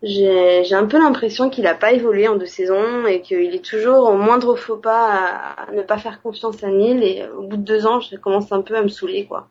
[0.01, 3.63] J'ai j'ai un peu l'impression qu'il a pas évolué en deux saisons et qu'il est
[3.65, 7.43] toujours au moindre faux pas à, à ne pas faire confiance à Neil et au
[7.43, 9.47] bout de deux ans, je commence un peu à me saouler quoi.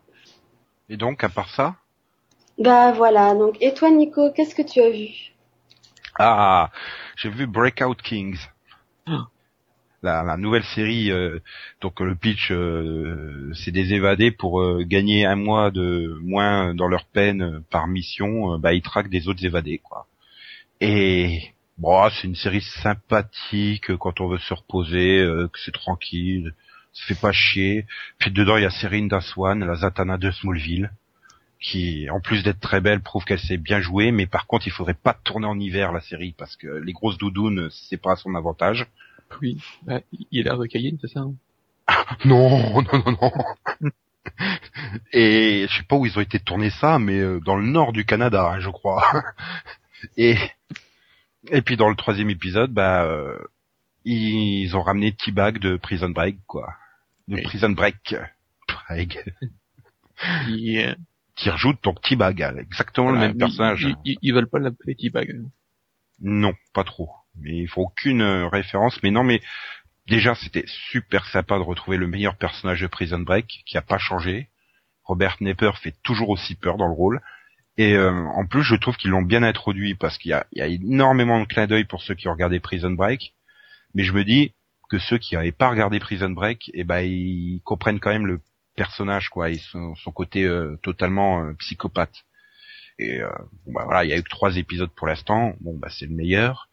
[0.89, 1.75] Et donc, à part ça,
[2.57, 3.35] Bah voilà.
[3.35, 5.09] Donc et toi Nico, qu'est-ce que tu as vu?
[6.19, 6.69] Ah,
[7.17, 8.39] j'ai vu Breakout Kings.
[9.07, 9.27] Ah.
[10.03, 11.39] La, la nouvelle série, euh,
[11.81, 16.87] donc le pitch, euh, c'est des évadés pour euh, gagner un mois de moins dans
[16.87, 18.53] leur peine euh, par mission.
[18.53, 20.07] euh, bah, ils traquent des autres évadés, quoi.
[20.81, 26.53] Et bon, c'est une série sympathique quand on veut se reposer, euh, que c'est tranquille,
[26.91, 27.85] ça fait pas chier.
[28.19, 30.91] Puis dedans, il y a Serena Swan, la Zatanna de Smallville,
[31.63, 34.11] qui, en plus d'être très belle, prouve qu'elle sait bien jouer.
[34.11, 37.17] Mais par contre, il faudrait pas tourner en hiver la série parce que les grosses
[37.17, 38.85] doudounes, c'est pas à son avantage.
[39.41, 40.01] Oui, bah,
[40.31, 41.33] il a l'air de Cayenne, c'est ça hein?
[42.25, 43.89] Non, non, non, non.
[45.13, 47.93] Et je sais pas où ils ont été tourner ça, mais euh, dans le nord
[47.93, 49.03] du Canada, hein, je crois.
[50.17, 50.37] Et
[51.51, 53.37] et puis dans le troisième épisode, bah euh,
[54.05, 56.73] ils ont ramené T-Bag de Prison Break, quoi.
[57.27, 57.41] De Oui.
[57.43, 58.15] Prison Break.
[58.67, 59.19] Break.
[60.47, 60.95] Ils, euh,
[61.35, 63.83] Qui rejoute donc T-Bag, exactement le même personnage.
[63.83, 65.41] Ils, ils, ils veulent pas l'appeler T-Bag.
[66.21, 67.09] Non, pas trop.
[67.39, 69.01] Mais il faut aucune euh, référence.
[69.01, 69.41] Mais non, mais
[70.07, 73.97] déjà c'était super sympa de retrouver le meilleur personnage de Prison Break qui a pas
[73.97, 74.49] changé.
[75.03, 77.21] Robert Nepper fait toujours aussi peur dans le rôle.
[77.77, 80.59] Et euh, en plus, je trouve qu'ils l'ont bien introduit parce qu'il y a, il
[80.59, 83.33] y a énormément de clins d'œil pour ceux qui ont regardé Prison Break.
[83.95, 84.53] Mais je me dis
[84.89, 88.39] que ceux qui n'avaient pas regardé Prison Break, eh ben ils comprennent quand même le
[88.75, 92.25] personnage, quoi, et son, son côté euh, totalement euh, psychopathe.
[92.99, 93.29] Et euh,
[93.67, 95.55] bah, voilà, il y a eu que trois épisodes pour l'instant.
[95.61, 96.69] Bon, bah c'est le meilleur.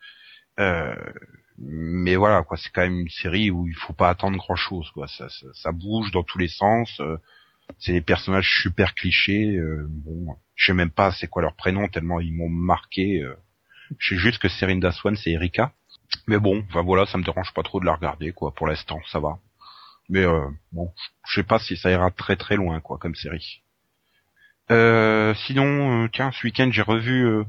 [1.63, 4.91] Mais voilà, quoi, c'est quand même une série où il faut pas attendre grand chose,
[4.93, 5.07] quoi.
[5.09, 7.01] Ça, ça, bouge dans tous les sens.
[7.79, 9.59] c'est des personnages super clichés.
[9.89, 13.23] bon, je sais même pas c'est quoi leur prénom tellement ils m'ont marqué.
[13.99, 15.73] je sais juste que Serinda Swan c'est Erika.
[16.27, 18.55] Mais bon, enfin voilà, ça me dérange pas trop de la regarder, quoi.
[18.55, 19.39] Pour l'instant, ça va.
[20.11, 20.93] Mais euh, bon,
[21.29, 23.63] je sais pas si ça ira très très loin, quoi, comme série.
[24.71, 27.45] Euh, sinon, euh, tiens, ce week-end j'ai revu euh,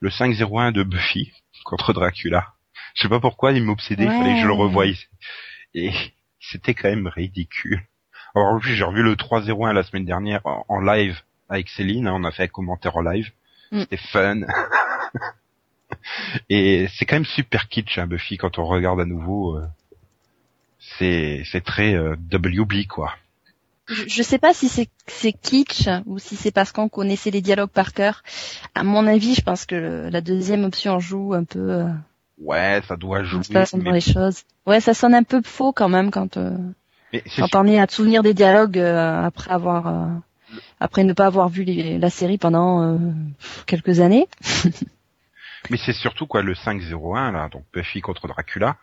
[0.00, 1.32] le 501 de Buffy
[1.64, 2.54] contre Dracula.
[2.94, 4.86] Je sais pas pourquoi il m'obsédait, il fallait que je le revoie.
[5.74, 5.92] Et
[6.40, 7.82] c'était quand même ridicule.
[8.34, 12.06] Alors en plus, j'ai revu le 301 la semaine dernière en, en live avec Céline,
[12.06, 13.30] hein, on a fait un commentaire en live.
[13.72, 13.80] Mm.
[13.80, 14.40] C'était fun.
[16.48, 19.56] Et c'est quand même super kitsch, hein, Buffy, quand on regarde à nouveau.
[19.56, 19.66] euh,
[20.98, 23.12] c'est c'est très euh, WB, quoi.
[23.88, 27.40] Je, je sais pas si c'est c'est kitsch ou si c'est parce qu'on connaissait les
[27.40, 28.22] dialogues par cœur.
[28.74, 31.88] À mon avis, je pense que le- la deuxième option joue un peu euh,
[32.38, 33.42] Ouais, ça doit jouer.
[33.78, 34.42] mais- les choses.
[34.66, 36.50] Ouais, ça sonne un peu faux quand même quand euh,
[37.12, 40.06] mais quand on est à te souvenir des dialogues euh, après avoir euh,
[40.80, 42.98] après ne pas avoir vu les- la série pendant euh,
[43.66, 44.26] quelques années.
[45.70, 48.76] Mais c'est surtout quoi le 501 là, donc Buffy contre Dracula,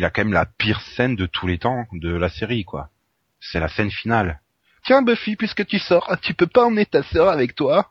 [0.00, 2.88] il a quand même la pire scène de tous les temps de la série quoi.
[3.38, 4.40] C'est la scène finale.
[4.86, 7.90] Tiens Buffy, puisque tu sors, tu peux pas emmener ta sœur avec toi?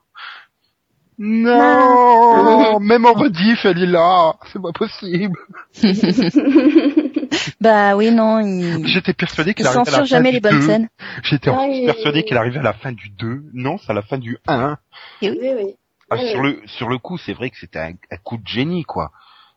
[1.20, 5.38] Non, même en rediff elle est là, c'est pas possible.
[7.62, 10.41] bah oui, non, il, J'étais persuadé il qu'il arrivait à la fin jamais du les
[10.41, 10.66] bonnes 2.
[10.66, 10.89] scènes.
[11.24, 13.43] J'étais Ah, persuadé qu'il arrivait à la fin du 2.
[13.53, 14.78] Non, c'est à la fin du 1.
[15.22, 15.76] oui, oui.
[16.10, 18.47] Ah, Ouais, sur le sur le coup, c'est vrai que c'était un, un coup de
[18.47, 19.12] génie quoi.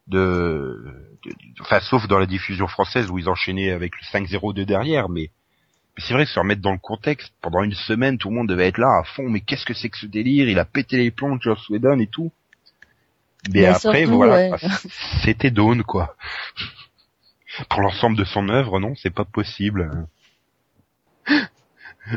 [0.08, 0.84] De,
[1.24, 4.64] de- de- enfin sauf dans la diffusion française où ils enchaînaient avec le 5-0 de
[4.64, 5.30] derrière, mais,
[5.96, 8.48] mais c'est vrai que se remettre dans le contexte, pendant une semaine, tout le monde
[8.48, 9.28] devait être là à fond.
[9.28, 10.48] Mais qu'est-ce que c'est que ce délire?
[10.48, 12.32] Il a pété les plombs, Joss Whedon et tout.
[13.52, 14.58] Mais Mais après, surtout, voilà, ouais.
[15.24, 16.16] c'était Dawn quoi.
[17.68, 20.06] Pour l'ensemble de son œuvre, non, c'est pas possible.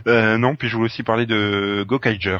[0.07, 2.39] Euh, non, puis je voulais aussi parler de Gokaiger,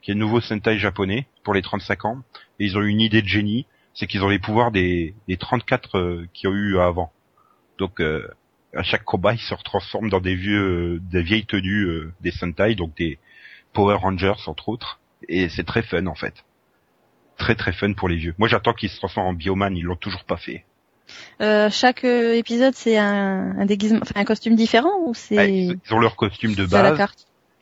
[0.00, 2.22] qui est le nouveau Sentai japonais pour les 35 ans.
[2.60, 5.36] Et ils ont eu une idée de génie, c'est qu'ils ont les pouvoirs des, des
[5.36, 7.12] 34 euh, qu'il y a eu avant.
[7.78, 8.28] Donc euh,
[8.74, 12.30] à chaque combat, ils se transforment dans des vieux, euh, des vieilles tenues euh, des
[12.32, 13.18] Sentai, donc des
[13.72, 15.00] Power Rangers entre autres.
[15.28, 16.34] Et c'est très fun en fait.
[17.38, 18.34] Très très fun pour les vieux.
[18.38, 20.64] Moi j'attends qu'ils se transforment en Bioman, ils l'ont toujours pas fait.
[21.40, 25.78] Euh, chaque euh, épisode, c'est un, un déguisement, enfin un costume différent ou c'est ils,
[25.84, 26.98] ils ont leur costume de base,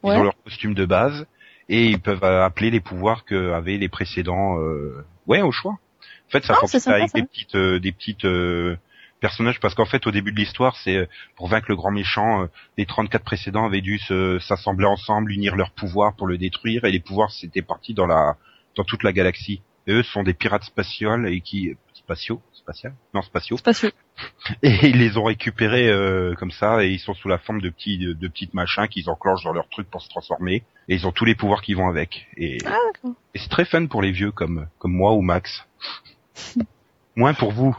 [0.04, 0.16] ils Ouais.
[0.16, 1.26] ont leur costume de base
[1.68, 4.58] et ils peuvent appeler les pouvoirs que avaient les précédents.
[4.60, 5.78] euh, Ouais, au choix.
[6.32, 7.18] En fait, ça Ah, fonctionne sympa, avec ça.
[7.20, 8.76] des petites, euh, des petites euh,
[9.20, 11.06] personnages parce qu'en fait, au début de l'histoire, c'est euh,
[11.36, 12.42] pour vaincre le grand méchant.
[12.42, 12.46] euh,
[12.78, 16.90] les 34 précédents avaient dû se s'assembler ensemble, unir leurs pouvoirs pour le détruire et
[16.90, 18.36] les pouvoirs c'était parti dans la
[18.76, 19.60] dans toute la galaxie.
[19.86, 23.58] Et eux sont des pirates spatiaux et qui spatiaux, spatial, non spatiaux.
[23.72, 23.90] Sûr.
[24.62, 27.70] Et ils les ont récupérés euh, comme ça, et ils sont sous la forme de
[27.70, 30.64] petits de, de petites machins qu'ils enclenchent dans leur truc pour se transformer.
[30.88, 32.26] Et ils ont tous les pouvoirs qui vont avec.
[32.36, 32.76] Et, Ah,
[33.34, 35.64] et c'est très fun pour les vieux comme comme moi ou Max.
[37.16, 37.76] Moins pour vous.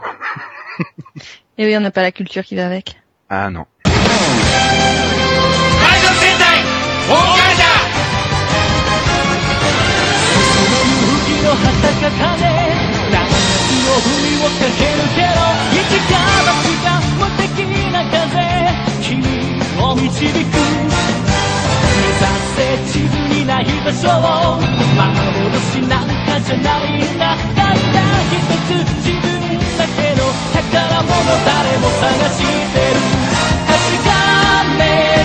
[1.58, 2.96] Et oui, on n'a pas la culture qui va avec.
[3.28, 3.66] Ah non.
[23.54, 24.58] な風君を導く目指せ地図にない場所を
[24.96, 29.30] 幻なんかじゃないんだたった一つ自分
[29.78, 32.98] だけの宝物誰も探してる
[33.66, 34.10] 確か
[34.76, 34.82] め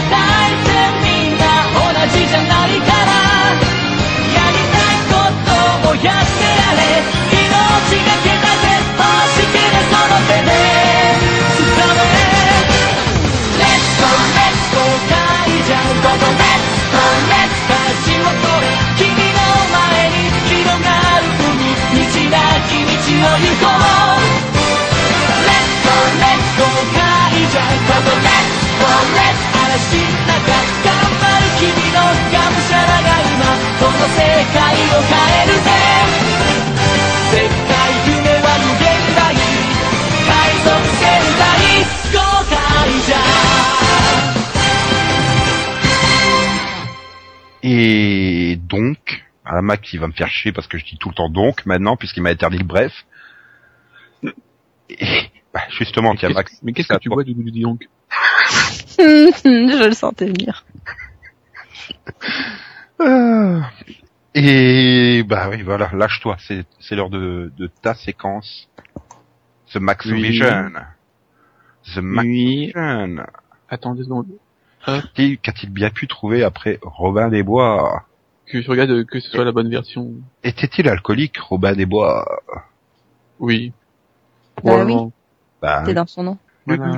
[0.09, 0.69] たいぜ
[1.01, 3.17] みんな同じじゃないから
[4.35, 5.13] やりたいこ
[5.83, 6.81] とをやってやれ
[7.33, 8.38] 命がけ
[47.61, 51.15] Et donc, un Mac qui va me faire chier parce que je dis tout le
[51.15, 52.93] temps donc maintenant puisqu'il m'a interdit le bref.
[54.89, 54.97] Et,
[55.53, 56.59] bah, justement, Mais tiens, qu'est-ce- Max.
[56.63, 57.87] Mais qu'est-ce c'est à que tu vois du dis donc
[58.99, 60.65] je le sentais venir.
[63.01, 63.59] Euh,
[64.35, 68.69] Et bah oui, voilà, lâche-toi, c'est c'est l'heure de, de ta séquence.
[69.73, 70.21] The Max Oui.
[70.21, 70.71] Vision.
[71.93, 72.65] The Max Oui.
[72.67, 73.23] Vision.
[73.69, 74.27] Attends deux secondes.
[75.15, 78.05] Qui- Qu'a-t-il bien pu trouver après Robin des Bois?
[78.47, 80.11] Que je regarde euh, que ce soit la bonne version.
[80.43, 82.41] Était-il alcoolique, Robin des Bois?
[83.39, 83.71] Oui.
[84.63, 85.11] Bah Probablement.
[85.61, 86.37] Bah, C'est dans son nom.
[86.65, 86.91] Voilà.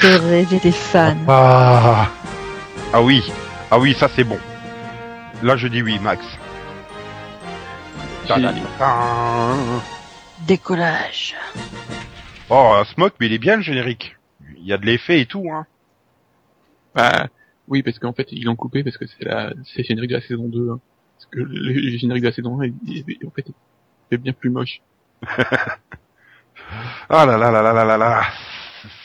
[0.00, 1.18] J'étais fan.
[1.28, 2.08] Ah.
[2.92, 3.22] ah oui,
[3.70, 4.38] ah oui, ça c'est bon.
[5.42, 6.24] Là je dis oui, Max.
[10.46, 11.34] Décollage.
[12.50, 14.16] Oh, un smoke, mais il est bien le générique.
[14.56, 15.66] Il y a de l'effet et tout, hein.
[16.94, 17.26] Bah,
[17.68, 20.16] oui, parce qu'en fait, ils l'ont coupé parce que c'est la, c'est le générique de
[20.16, 20.70] la saison 2.
[20.70, 20.80] hein.
[21.16, 24.32] Parce que le, générique de la saison 1, il, il- en fait, il est bien
[24.32, 24.80] plus moche.
[27.08, 28.22] Ah là là là là là là là.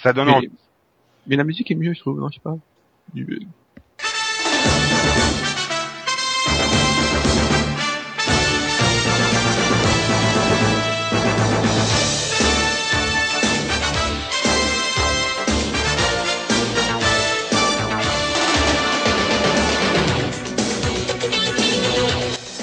[0.01, 0.51] Ça donne Mais, envie.
[1.27, 2.55] Mais la musique est mieux, je trouve, non, je sais pas.
[3.13, 3.47] Du-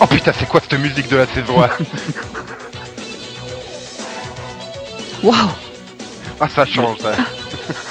[0.01, 1.69] Oh putain, c'est quoi cette musique de la saison 1
[5.23, 5.37] Waouh
[6.41, 7.13] Ah, ça change, ça.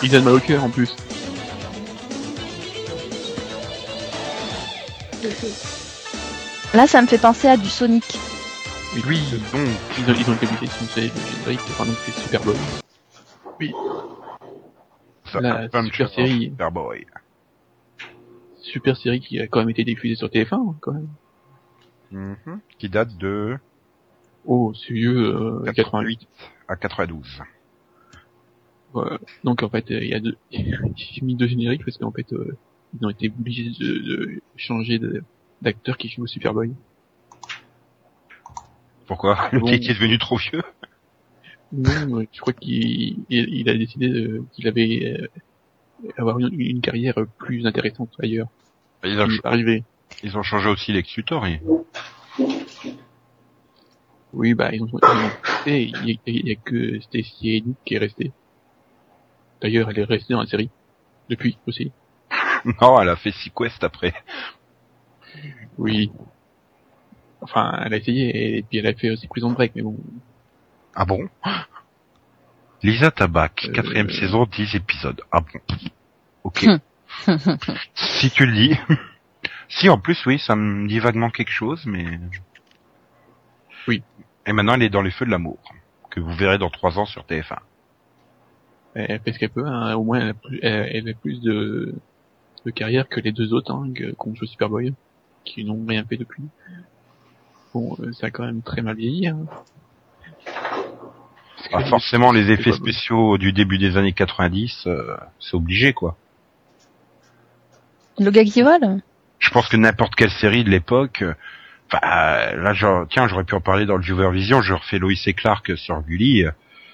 [0.04, 0.96] Il donne mal au cœur, en plus.
[6.74, 8.04] Là, ça me fait penser à du Sonic.
[8.96, 9.68] Oui, Oui, donc.
[9.98, 12.54] Ils ont, ils ont obligés de changer le générique, enfin, donc c'est super bon.
[15.32, 16.46] Ça La super série.
[16.46, 17.06] Superboy.
[18.62, 21.08] Super série qui a quand même été diffusée sur TF1, hein, quand même.
[22.12, 22.60] Mhm.
[22.78, 23.58] Qui date de
[24.46, 26.22] Oh, c'est vieux, euh, 88.
[26.68, 27.42] à 92.
[29.44, 32.32] Donc en fait, euh, il y a deux, j'ai mis deux génériques parce qu'en fait,
[32.34, 32.58] euh,
[33.00, 35.00] ils ont été obligés de, de changer
[35.62, 36.72] d'acteur qui joue Superboy.
[39.08, 39.68] Pourquoi Le Bon.
[39.68, 40.62] est devenu trop vieux
[41.72, 45.28] Non, je crois qu'il il, il a décidé qu'il avait euh,
[46.18, 48.48] avoir une, une carrière plus intéressante ailleurs.
[49.04, 49.84] ils ont, arrivé.
[50.24, 51.46] ils ont changé aussi Lex Luthor.
[51.46, 51.62] et-
[54.32, 55.30] Oui, bah ils ont, ils ont
[55.66, 58.32] et il y, a- il y a que Stacy Haiduk qui est restée.
[59.62, 60.70] D'ailleurs, elle est restée dans la série
[61.30, 61.91] depuis aussi.
[62.82, 64.14] Non, elle a fait Sequest après.
[65.78, 66.12] Oui.
[67.41, 69.95] Enfin, elle a essayé et puis elle a fait aussi Prison Break, mais bon,
[70.93, 71.30] Ah bon?
[72.84, 75.22] Lisa Tabac, Euh, quatrième saison, 10 épisodes.
[75.32, 75.60] Ah bon
[76.43, 76.64] Ok.
[76.64, 76.78] Hmm.
[77.95, 78.78] si tu le dis.
[79.70, 82.05] si, en plus, oui, ça me dit vaguement quelque chose, mais...
[83.88, 84.03] Oui.
[84.45, 85.60] Et maintenant, elle est dans les feux de l'amour,
[86.10, 87.57] que vous verrez dans trois ans sur TF1.
[88.96, 89.94] Elle fait ce qu'elle peut, hein.
[89.96, 91.94] au moins elle a plus, elle, elle a plus de,
[92.66, 93.88] de carrière que les deux autres hein,
[94.18, 94.94] qu'on joue Superboy,
[95.46, 96.44] qui n'ont rien fait depuis.
[97.74, 99.28] Bon, euh, ça a quand même très mal vieilli.
[99.28, 99.46] Hein.
[101.72, 106.18] Ah, forcément, les effets spéciaux du début des années 90, euh, c'est obligé, quoi.
[108.18, 109.02] Le gars qui vole?
[109.38, 111.22] Je pense que n'importe quelle série de l'époque...
[111.22, 111.34] euh,
[111.92, 115.00] Enfin, euh, là, genre, tiens, j'aurais pu en parler dans le Viewer Vision, je refais
[115.00, 116.46] Lois et Clark sur Gulli.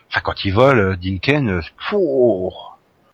[0.06, 2.52] Euh, Enfin, quand ils volent, euh, Dinken, euh, pouh,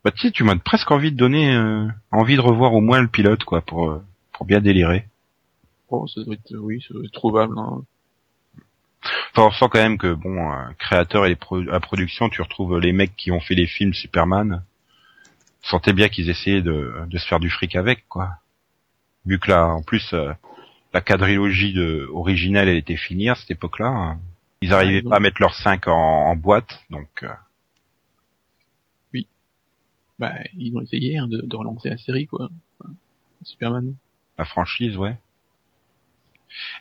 [0.04, 3.02] bah tu sais, tu m'as presque envie de donner, euh, envie de revoir au moins
[3.02, 5.08] le pilote, quoi, pour euh, pour bien délirer.
[5.90, 7.58] Oh, ça doit être, oui, ça doit être trouvable.
[7.60, 7.84] Hein.
[9.34, 12.80] Enfin, on sent quand même que bon, euh, créateur et pro- la production, tu retrouves
[12.80, 14.64] les mecs qui ont fait les films Superman.
[15.64, 18.30] Sentais bien qu'ils essayaient de, de se faire du fric avec, quoi.
[19.26, 20.34] Vu que là, en plus, euh,
[20.94, 23.88] la quadrilogie de, originelle, elle était finie à cette époque-là.
[23.88, 24.20] hein.
[24.62, 27.30] Ils arrivaient Ouais, pas à mettre leurs 5 en, en boîte, donc euh,
[30.20, 32.50] Bah, ils ont essayé hein, de, de relancer la série, quoi.
[32.80, 32.94] Enfin,
[33.44, 33.96] Superman.
[34.38, 35.18] la franchise, ouais.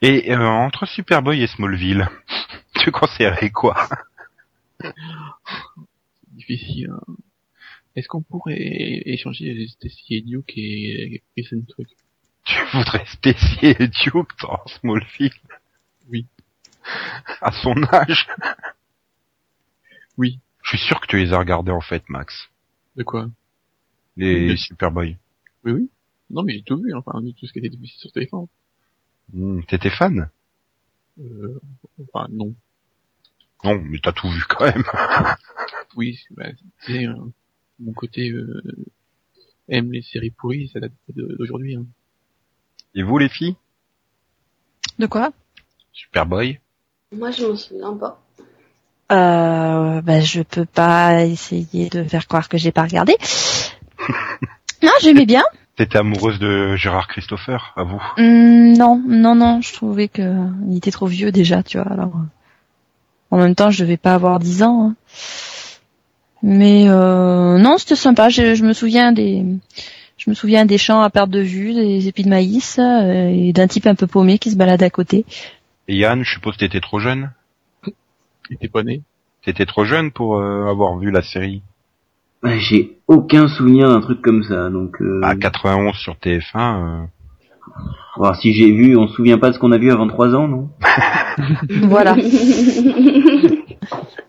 [0.03, 2.09] Et euh, entre Superboy et Smallville,
[2.83, 3.89] tu conseillerais quoi?
[6.33, 6.91] Difficile.
[6.91, 7.15] Hein.
[7.97, 8.57] Est-ce qu'on pourrait
[9.07, 11.89] échanger Stacy et Duke et Kristen Truc
[12.45, 15.33] Tu voudrais Stacy et Duke dans Smallville?
[16.09, 16.27] Oui.
[17.41, 18.29] À son âge
[20.17, 20.41] Oui.
[20.63, 22.49] Je suis sûr que tu les as regardés en fait, Max.
[22.97, 23.31] De quoi?
[24.17, 24.59] Les Oui.
[24.59, 25.17] Superboy.
[25.65, 25.91] Oui, oui.
[26.31, 28.47] Non, mais j'ai tout vu, enfin, tout ce qui était diffusé sur téléphone.
[29.33, 30.31] Hmm, T'étais fan?
[31.21, 31.61] Euh,
[32.03, 32.55] enfin, non.
[33.65, 34.85] Non, mais t'as tout vu quand même.
[35.97, 36.53] Oui, bah,
[36.85, 37.15] tu sais, euh,
[37.81, 38.63] mon côté euh,
[39.69, 41.75] aime les séries pourries, ça date d'aujourd'hui.
[41.75, 41.85] Hein.
[42.95, 43.57] Et vous les filles?
[45.01, 45.33] De quoi?
[45.93, 46.61] Superboy
[47.17, 48.21] Moi, je m'en souviens pas.
[49.13, 53.17] euh, bah, Je peux pas essayer de faire croire que j'ai pas regardé.
[54.83, 55.43] non, j'aimais bien.
[55.77, 58.01] T'étais amoureuse de Gérard Christopher, à vous?
[58.19, 60.23] Hum, non, non, non, je trouvais que
[60.69, 61.91] il était trop vieux déjà, tu vois.
[61.91, 62.13] Alors,
[63.33, 64.91] en même temps, je devais pas avoir 10 ans.
[64.91, 64.95] hein.
[66.43, 68.29] Mais euh, non, c'était sympa.
[68.29, 69.45] Je, je me souviens des,
[70.17, 73.53] je me souviens des champs à perte de vue, des épis de maïs euh, et
[73.53, 75.25] d'un type un peu paumé qui se balade à côté.
[75.91, 77.33] Et Yann, je suppose que t'étais trop jeune
[77.85, 79.03] Il était pas né.
[79.45, 81.63] T'étais trop jeune pour euh, avoir vu la série
[82.45, 85.03] J'ai aucun souvenir d'un truc comme ça, donc.
[85.03, 85.21] Euh...
[85.25, 87.03] À 91 sur TF1, euh,
[88.17, 90.33] alors, si j'ai vu, on se souvient pas de ce qu'on a vu avant trois
[90.33, 90.71] ans, non?
[91.89, 92.23] Voilà, ouais,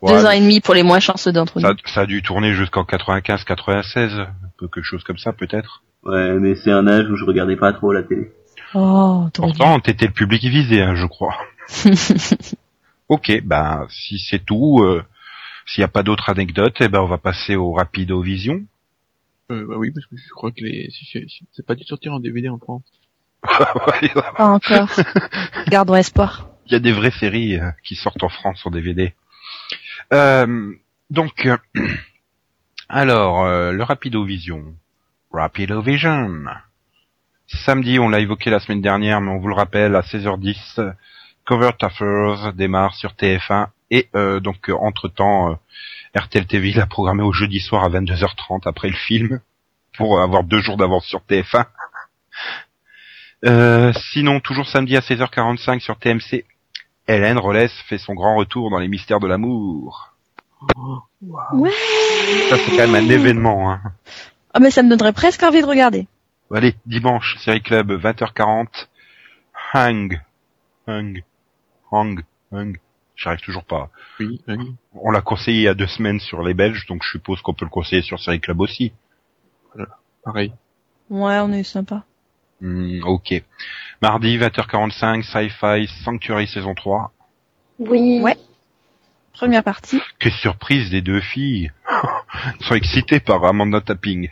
[0.04, 1.68] deux ans et demi pour les moins chanceux d'entre nous.
[1.68, 5.84] ça, ça a dû tourner jusqu'en 95-96, un peu quelque chose comme ça peut-être.
[6.04, 8.32] Ouais, mais c'est un âge où je regardais pas trop la télé.
[8.74, 9.28] Oh.
[9.34, 11.36] Pourtant, t'étais le public visé, hein, je crois.
[13.10, 15.04] ok, ben si c'est tout, euh,
[15.66, 18.62] s'il n'y a pas d'autres anecdotes, eh ben on va passer au Rapido Vision.
[19.52, 21.84] Euh, bah oui, parce que je crois que les, si- si- si- c'est pas dû
[21.84, 22.84] sortir en DVD en France.
[23.44, 24.90] Pas encore.
[25.68, 26.48] Gardons espoir.
[26.68, 29.14] Il y a des vraies séries euh, qui sortent en France en DVD.
[30.14, 30.74] Euh,
[31.10, 31.58] donc, euh,
[32.90, 34.76] alors, euh, le Rapido Vision.
[35.32, 36.44] Rapido Vision.
[37.48, 40.92] Samedi, on l'a évoqué la semaine dernière, mais on vous le rappelle, à 16h10, euh,
[41.46, 43.68] Covert Affairs démarre sur TF1.
[43.90, 45.56] Et euh, donc, euh, entre-temps, euh,
[46.20, 49.42] RTL TV l'a programmé au jeudi soir à 22h30 après le film,
[49.98, 51.66] pour avoir deux jours d'avance sur TF1.
[53.44, 56.46] Euh, sinon, toujours samedi à 16h45 sur TMC,
[57.08, 60.14] Hélène Rollès fait son grand retour dans les mystères de l'amour.
[61.54, 61.72] Ouais.
[62.50, 63.72] Ça, c'est quand même un événement.
[63.72, 63.82] Hein.
[64.54, 66.08] Ah mais ça me donnerait presque envie de regarder.
[66.54, 68.68] Allez, dimanche, série club, 20h40.
[69.74, 70.22] Hang.
[70.88, 71.24] Hang.
[71.92, 72.22] Hang.
[72.52, 72.78] Hang.
[73.16, 73.90] J'arrive toujours pas.
[74.20, 74.74] Oui, oui.
[74.94, 77.54] On l'a conseillé il y a deux semaines sur les Belges, donc je suppose qu'on
[77.54, 78.94] peut le conseiller sur série club aussi.
[80.24, 80.54] pareil.
[81.10, 82.04] Ouais, on est sympa.
[82.62, 83.44] Hmm, ok.
[84.02, 87.12] Mardi, 20h45, Sci-Fi Sanctuary saison 3.
[87.80, 88.22] Oui.
[88.22, 88.38] Ouais.
[89.34, 90.00] Première partie.
[90.20, 91.72] Quelle surprise des deux filles.
[92.60, 94.30] Elles sont excitées par Amanda Tapping.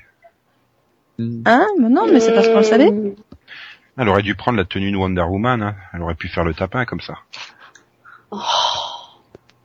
[1.18, 1.41] Hmm.
[1.45, 2.91] Hein Mais non, mais c'est parce qu'on le savait.
[4.02, 5.76] Elle aurait dû prendre la tenue de Wonder Woman, hein.
[5.93, 7.16] Elle aurait pu faire le tapin comme ça.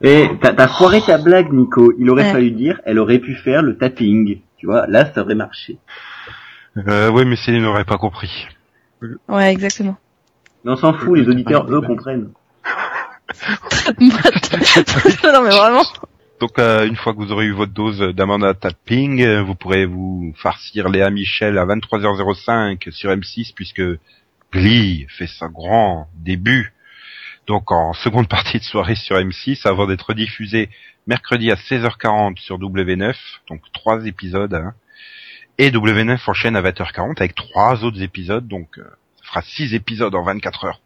[0.03, 1.93] Eh, t'as t'as foiré ta blague, Nico.
[1.99, 2.32] Il aurait Ouais.
[2.32, 4.41] fallu dire, elle aurait pu faire le tapping.
[4.59, 5.78] Tu vois, là, ça aurait marché.
[6.89, 8.49] Euh, ouais, mais Céline n'aurait pas compris.
[9.28, 9.97] Ouais, exactement.
[10.64, 12.30] Mais on s'en fout, Oui, les auditeurs, eux, comprennent.
[14.01, 15.82] non mais vraiment.
[16.41, 19.87] Donc, euh, une fois que vous aurez eu votre dose d'Amanda Tapping, euh, vous pourrez
[19.87, 23.82] vous farcir Léa Michel à 23h05 sur M6 puisque
[24.55, 26.73] Glee fait sa grand début.
[27.47, 30.71] Donc, en seconde partie de soirée sur M6 avant d'être diffusé
[31.07, 33.15] mercredi à 16h40 sur W9.
[33.49, 34.55] Donc, trois épisodes.
[34.55, 34.75] hein.
[35.59, 38.47] Et W9 enchaîne à 20h40 avec trois autres épisodes.
[38.49, 38.85] Donc, euh,
[39.17, 40.81] ça fera six épisodes en 24 heures.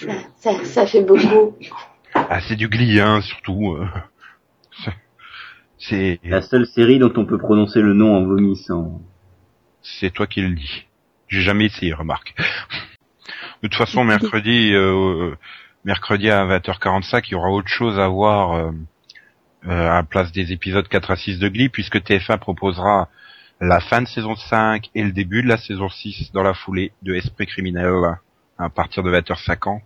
[0.00, 1.56] Ça, ça, ça fait beaucoup.
[2.14, 3.74] Ah, c'est du Glee, hein, surtout.
[3.74, 3.86] euh.
[4.84, 4.92] C'est-
[5.78, 9.00] C'est La seule série dont on peut prononcer le nom en vomissant.
[9.82, 10.86] c'est toi qui le dis.
[11.32, 12.34] J'ai jamais essayé, remarque.
[13.62, 15.34] De toute façon, mercredi, euh,
[15.82, 18.70] mercredi à 20h45, il y aura autre chose à voir euh,
[19.66, 23.08] euh, à la place des épisodes 4 à 6 de Glee, puisque TF1 proposera
[23.62, 26.92] la fin de saison 5 et le début de la saison 6 dans la foulée
[27.00, 27.94] de Esprit criminel
[28.58, 29.80] à partir de 20h50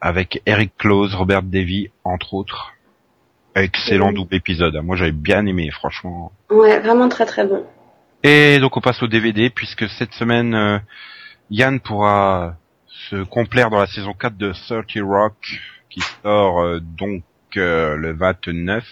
[0.00, 2.72] avec Eric Close, Robert Davy, entre autres.
[3.56, 4.76] Excellent double épisode.
[4.76, 6.30] Moi, j'avais bien aimé, franchement.
[6.50, 7.64] Ouais, vraiment très très bon.
[8.22, 10.78] Et donc on passe au DVD puisque cette semaine euh,
[11.50, 12.56] Yann pourra
[13.10, 15.60] se complaire dans la saison 4 de 30 Rock
[15.90, 17.22] qui sort euh, donc
[17.56, 18.84] euh, le 29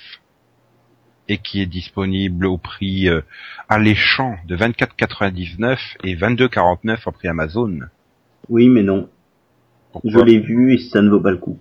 [1.28, 3.22] et qui est disponible au prix euh,
[3.68, 7.80] alléchant de 24,99 et 22,49 en prix Amazon.
[8.48, 9.08] Oui, mais non.
[9.94, 11.58] Je Pourquoi l'ai vu et ça ne vaut pas le coup.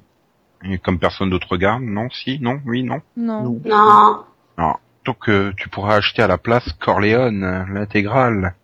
[0.64, 3.01] Et Comme personne d'autre regarde, non, si, non, oui, non.
[3.16, 3.59] Non.
[4.57, 4.74] Non.
[5.06, 8.56] Donc euh, tu pourras acheter à la place Corleone, l'intégrale,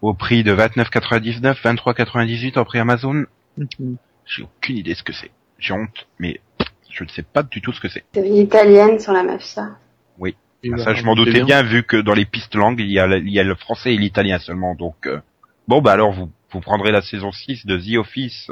[0.00, 3.26] au prix de 29,99, 23,98 en prix Amazon.
[3.56, 3.96] Mhm.
[4.24, 5.30] J'ai aucune idée ce que c'est.
[5.58, 6.40] J'ai honte, mais
[6.90, 8.04] je ne sais pas du tout ce que c'est.
[8.14, 9.76] Série italienne sur la mafia.
[10.64, 12.90] Ah, voilà, ça, je m'en c'est doutais bien, vu que dans les pistes langues, il
[12.90, 14.74] y a, le- il y a le français et l'italien seulement.
[14.74, 15.20] Donc, euh,
[15.68, 18.50] bon, bah alors, vous, vous prendrez la saison 6 de The Office.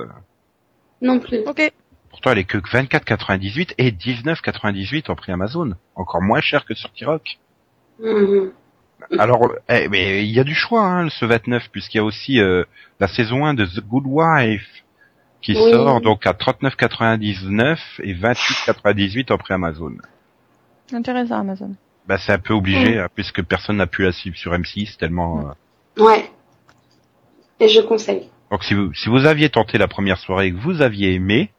[1.02, 1.38] Non plus.
[1.46, 1.72] Ok.
[2.16, 5.72] Pourtant, elle est que 24,98 et 19,98 en prix Amazon.
[5.94, 7.36] Encore moins cher que sur T-Rock.
[8.02, 8.52] Mhm.
[9.18, 12.40] Alors, eh, mais il y a du choix, hein, ce 29, puisqu'il y a aussi
[12.40, 12.64] euh,
[13.00, 14.66] la saison 1 de The Good Wife
[15.42, 15.70] qui Oui.
[15.70, 19.92] sort donc à 39,99 et 28,98 en prix Amazon.
[20.94, 21.74] Intéressant Amazon.
[22.08, 25.50] Bah, c'est un peu obligé, hein, puisque personne n'a pu la suivre sur M6 tellement.
[25.98, 26.30] euh, Ouais.
[27.60, 28.30] Et je conseille.
[28.50, 31.50] Donc si vous, si vous aviez tenté la première soirée et que vous aviez aimé,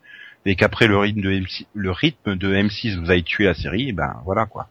[0.47, 3.89] et qu'après le rythme de M6, le rythme de M6 vous avez tué la série,
[3.89, 4.69] eh ben voilà quoi.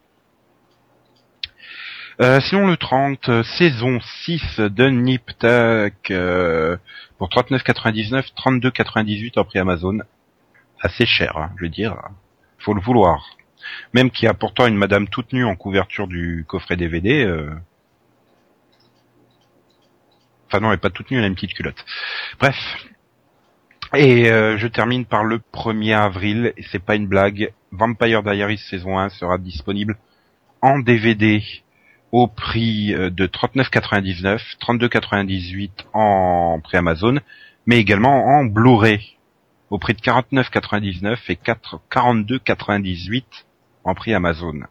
[2.19, 6.77] Euh, sinon le 30, euh, saison 6 de Nip Tuck, euh,
[7.19, 9.99] pour 39,99, 32,98 en prix Amazon.
[10.81, 11.95] Assez cher, hein, je veux dire.
[12.57, 13.23] Faut le vouloir.
[13.93, 17.23] Même qu'il y a pourtant une madame toute nue en couverture du coffret DVD.
[17.23, 17.51] euh,
[20.47, 21.85] Enfin non, elle est pas toute nue, elle a une petite culotte.
[22.39, 22.55] Bref.
[23.95, 28.57] Et euh, je termine par le 1er avril, et c'est pas une blague, Vampire Diaries
[28.57, 29.97] saison 1 sera disponible
[30.61, 31.41] en DVD
[32.11, 37.19] au prix euh, de 39,99, 32,98 en prix Amazon,
[37.65, 39.17] mais également en Blu-ray
[39.69, 43.23] au prix de 49,99 et 4 42,98
[43.85, 44.61] en prix Amazon.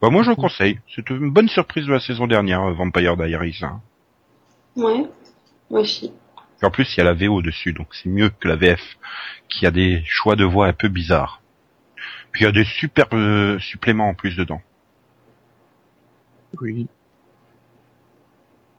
[0.00, 3.60] Bah moi je le conseille, c'est une bonne surprise de la saison dernière, Vampire Diaries.
[3.62, 3.80] Hein.
[4.76, 5.04] Ouais.
[5.70, 6.12] Moi aussi.
[6.62, 8.82] Et en plus, il y a la VO dessus, donc c'est mieux que la VF,
[9.48, 11.40] qui a des choix de voix un peu bizarres.
[12.32, 14.60] Puis il y a des super euh, suppléments en plus dedans.
[16.60, 16.88] Oui.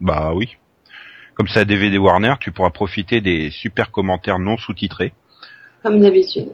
[0.01, 0.57] Bah oui.
[1.35, 5.13] Comme c'est un DVD Warner, tu pourras profiter des super commentaires non sous-titrés.
[5.83, 6.51] Comme d'habitude.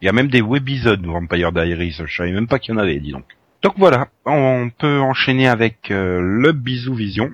[0.00, 2.76] Il y a même des webisodes de Vampire Diaries, je savais même pas qu'il y
[2.76, 3.26] en avait, dis donc.
[3.62, 7.30] Donc voilà, on peut enchaîner avec euh, le bisou vision.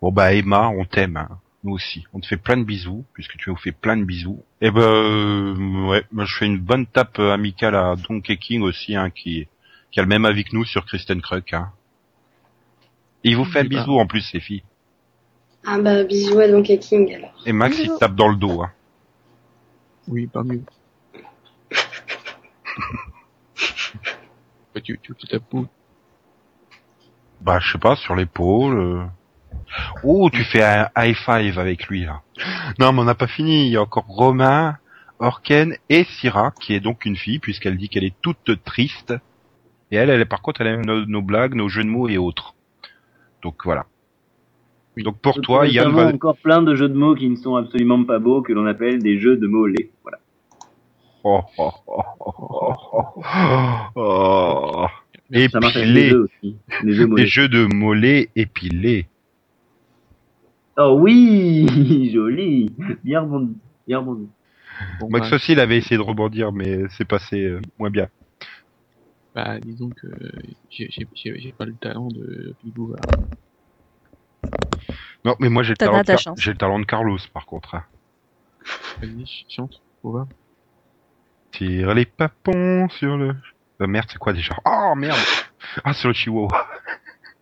[0.00, 1.38] Bon bah Emma, on t'aime, hein.
[1.64, 2.04] Nous aussi.
[2.12, 4.42] On te fait plein de bisous, puisque tu nous fais plein de bisous.
[4.60, 8.62] Et ben euh, ouais, moi je fais une bonne tape euh, amicale à Donkey King
[8.62, 9.48] aussi, hein, qui,
[9.90, 11.52] qui a le même avis que nous sur Kristen Kruk.
[11.54, 11.72] Hein.
[13.24, 14.62] Et il vous fait un bisou en plus, les filles.
[15.66, 17.32] Ah bah bisous à Donkey King alors.
[17.46, 17.94] Et Max, il Bisous.
[17.94, 18.62] te tape dans le dos.
[18.62, 18.70] Hein.
[20.08, 20.62] Oui, pas mieux.
[24.74, 25.66] Bah, tu, tu, tu tapes où?
[27.40, 28.78] Bah je sais pas, sur l'épaule.
[28.78, 29.04] euh.
[30.02, 32.22] Oh, tu fais un high five avec lui là.
[32.78, 33.66] Non, mais on n'a pas fini.
[33.66, 34.76] Il y a encore Romain,
[35.18, 39.14] Orken et Syrah, qui est donc une fille, puisqu'elle dit qu'elle est toute triste.
[39.90, 42.08] Et elle, elle est par contre, elle aime nos, nos blagues, nos jeux de mots
[42.08, 42.54] et autres.
[43.42, 43.86] Donc voilà.
[44.96, 46.14] Donc pour toi, Yann Notamment va...
[46.14, 49.02] encore plein de jeux de mots qui ne sont absolument pas beaux, que l'on appelle
[49.02, 49.90] des jeux de mots laids.
[50.02, 50.18] Voilà.
[51.24, 54.86] Oh, oh, oh, oh, oh, oh, oh.
[55.32, 55.84] Épilé.
[55.84, 56.56] les jeux aussi.
[56.82, 57.26] Les jeux Des mollets.
[57.26, 59.06] jeux de mollets épilés.
[60.76, 62.74] Oh oui, joli.
[63.04, 63.56] Bien rebondi.
[63.86, 64.28] Bien rebondi.
[64.98, 68.08] Bon, Max bah, aussi, il avait essayé de rebondir, mais c'est passé euh, moins bien.
[69.34, 70.08] bah, disons que
[70.70, 72.94] j'ai pas le talent de Pibou.
[75.24, 77.74] Non, mais moi j'ai le, talent de Car- le talent Carlos, par contre.
[77.76, 77.84] hein.
[79.00, 80.26] Vas-y, ch- chante, on va.
[81.52, 83.34] Tire les papons sur le...
[83.80, 84.56] Euh, merde, c'est quoi déjà?
[84.66, 85.18] Oh, merde
[85.84, 86.66] Ah, sur le chihuahua.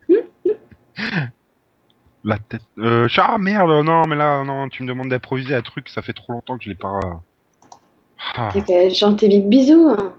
[2.24, 2.62] La tête...
[2.78, 6.12] Euh, ah, merde, non, mais là, non, tu me demandes d'improviser un truc, ça fait
[6.12, 7.00] trop longtemps que je l'ai pas...
[8.36, 8.52] Ah.
[8.94, 9.88] Chanter Big Bisous.
[9.90, 10.14] Hein.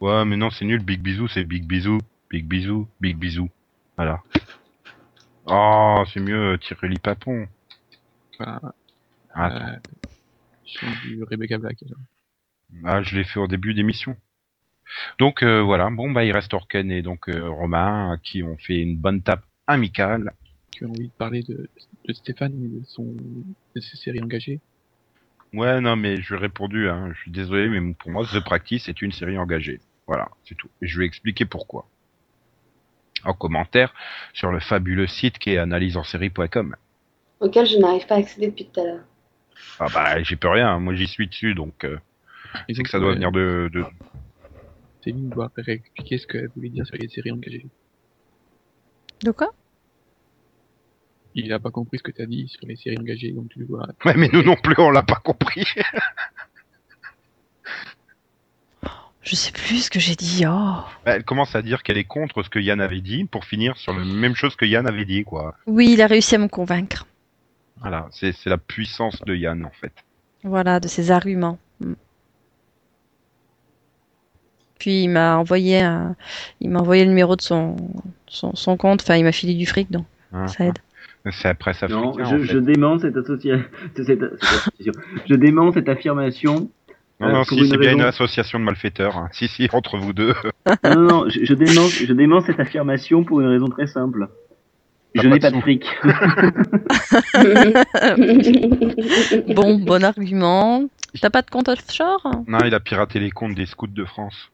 [0.00, 1.98] Ouais, mais non, c'est nul, Big Bisou, c'est Big Bisou,
[2.30, 3.48] Big Bisou, Big Bisou.
[3.96, 4.20] Voilà.
[5.46, 7.46] Oh, c'est mieux, euh, tirer les papons.
[8.38, 8.72] Attends.
[9.38, 9.76] euh,
[10.66, 11.78] chante du Rebecca Black.
[12.84, 14.16] Ah, je l'ai fait au début d'émission.
[15.18, 18.80] Donc euh, voilà, bon bah il reste Orken et donc euh, Romain qui ont fait
[18.80, 20.32] une bonne tape amicale.
[20.74, 21.68] Tu as envie de parler de,
[22.04, 24.60] de Stéphane et de, son, de ses séries engagées
[25.52, 28.40] Ouais, non mais je lui ai répondu, hein, je suis désolé, mais pour moi The
[28.40, 29.78] Practice est une série engagée.
[30.08, 30.68] Voilà, c'est tout.
[30.82, 31.86] Et je vais expliquer pourquoi.
[33.22, 33.94] En commentaire
[34.32, 36.74] sur le fabuleux site qui est analyseensérie.com.
[37.38, 39.04] Auquel je n'arrive pas à accéder depuis tout à l'heure.
[39.78, 41.98] Ah bah j'y peux rien, moi j'y suis dessus donc euh,
[42.68, 43.84] c'est que ça doit euh, venir de, de...
[45.04, 47.66] Céline doit réexpliquer ce qu'elle voulait dire sur les séries engagées.
[49.22, 49.54] De quoi?
[51.34, 53.64] Il a pas compris ce que tu as dit sur les séries engagées, donc tu
[53.64, 53.88] dois...
[54.04, 55.66] Ouais mais nous non plus on l'a pas compris.
[59.24, 60.44] Je sais plus ce que j'ai dit.
[60.46, 60.84] Oh.
[61.04, 63.76] Bah, Elle commence à dire qu'elle est contre ce que Yann avait dit pour finir
[63.78, 65.54] sur la même chose que Yann avait dit, quoi.
[65.66, 67.06] Oui, il a réussi à me convaincre.
[67.80, 69.92] Voilà, c'est c'est la puissance de Yann, en fait.
[70.42, 71.58] Voilà, de ses arguments.
[71.80, 71.94] Mm.
[74.78, 76.16] Puis il m'a envoyé un...
[76.60, 77.76] il m'a envoyé le numéro de son
[78.26, 79.00] son, son compte.
[79.00, 80.04] Enfin, il m'a filé du fric, donc
[80.48, 80.78] ça aide.
[81.30, 82.44] C'est la presse Non, je, en fait.
[82.44, 83.62] je dément cette, associa-
[83.96, 84.92] cette- cette association.
[85.28, 86.70] Je dément cette affirmation.
[87.20, 89.16] Non, euh, non, pour si, c'est bien une association de malfaiteurs.
[89.16, 89.28] hein.
[89.32, 90.34] Si, si, entre vous deux.
[90.84, 94.28] Non, non, non, je, je dément, je dément cette affirmation pour une raison très simple.
[95.14, 95.86] Je pas n'ai de pas de fric.
[99.54, 100.84] Bon, bon argument.
[101.20, 102.26] T'as pas de compte offshore?
[102.48, 104.50] Non, il a piraté les comptes des scouts de France.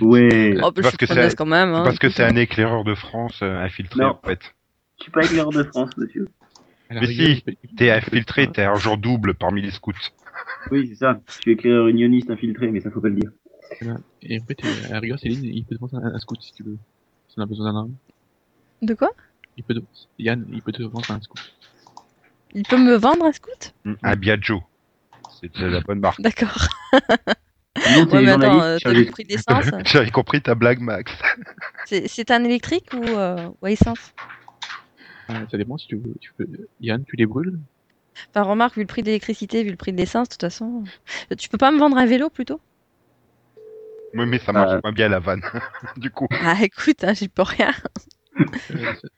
[0.00, 0.54] Ouais.
[0.62, 1.74] Oh, bah, je Parce que c'est- quand même.
[1.74, 1.82] Hein.
[1.84, 4.16] Parce que c'est un éclaireur de France euh, infiltré, Non.
[4.22, 4.40] en fait.
[4.98, 6.26] Je suis pas éclaireur de France, monsieur.
[6.90, 7.44] Mais si,
[7.76, 9.92] T'es infiltré, t'es un genre double parmi les scouts.
[10.70, 11.20] Oui, c'est ça.
[11.36, 13.30] Je suis éclaireur unioniste infiltré, mais ça faut pas le dire.
[14.22, 16.40] Et en fait, euh, à la rigueur, Céline, il peut te vendre un, un scout
[16.42, 16.78] si tu veux.
[17.28, 17.94] Si on a besoin d'un arme.
[18.82, 19.10] De quoi?
[19.56, 19.80] Il peut te...
[20.18, 21.40] Yann, il peut te vendre un scout.
[22.54, 23.74] Il peut me vendre un scout?
[24.02, 24.62] Un Biagio.
[25.40, 26.20] C'est de la bonne marque.
[26.20, 26.66] D'accord.
[27.76, 29.66] Ouais, mais attends, euh, t'as chargé vu de- le prix d'essence?
[29.84, 31.12] J'avais compris ta blague, Max.
[31.84, 34.12] C'est c'est un électrique ou, euh, ou à essence?
[35.30, 36.14] Euh, ça dépend si tu veux.
[36.20, 36.46] Tu peux...
[36.80, 37.58] Yann, tu les brûles
[38.30, 40.84] Enfin, remarque, vu le prix de l'électricité, vu le prix de l'essence, de toute façon.
[41.30, 42.60] euh, Tu peux pas me vendre un vélo plutôt?
[44.14, 44.80] Oui, mais ça marche Euh.
[44.82, 45.42] moins bien la vanne.
[45.96, 46.26] du coup.
[46.30, 47.72] Ah, écoute, hein, j'y peux rien.
[48.68, 48.74] Ça...
[48.94, 49.08] ça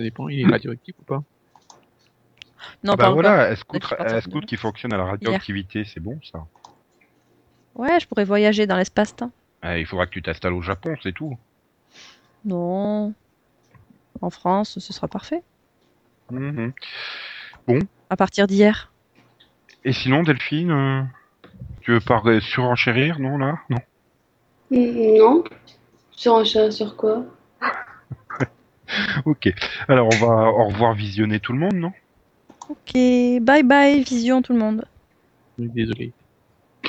[0.00, 1.22] dépend, il est radioactif ou pas?
[2.82, 6.44] Non, Ah bah pas voilà, un scout qui fonctionne à la radioactivité, c'est bon ça?
[7.74, 9.30] Ouais, je pourrais voyager dans l'espace-temps.
[9.62, 11.36] Ah, il faudra que tu t'installes au Japon, c'est tout.
[12.44, 13.14] Non.
[14.20, 15.42] En France, ce sera parfait.
[16.30, 16.72] Mhm.
[18.10, 18.92] À partir d'hier.
[19.84, 21.02] Et sinon, Delphine, euh,
[21.82, 23.58] tu veux pas surenchérir, non, là?
[23.70, 23.78] Non
[24.70, 25.44] non.
[26.10, 27.24] Sur un chat, sur quoi?
[29.26, 29.52] Ok.
[29.86, 31.92] Alors, on va au revoir visionner tout le monde, non?
[32.70, 32.94] Ok,
[33.42, 34.84] bye bye, vision tout le monde.
[35.58, 36.12] Oui, Désolé.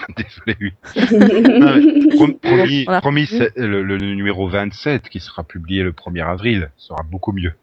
[0.17, 0.73] Désolé, oui.
[0.95, 3.01] Mais prom- promis, Voilà.
[3.01, 7.53] promis le, le numéro 27 qui sera publié le 1er avril sera beaucoup mieux.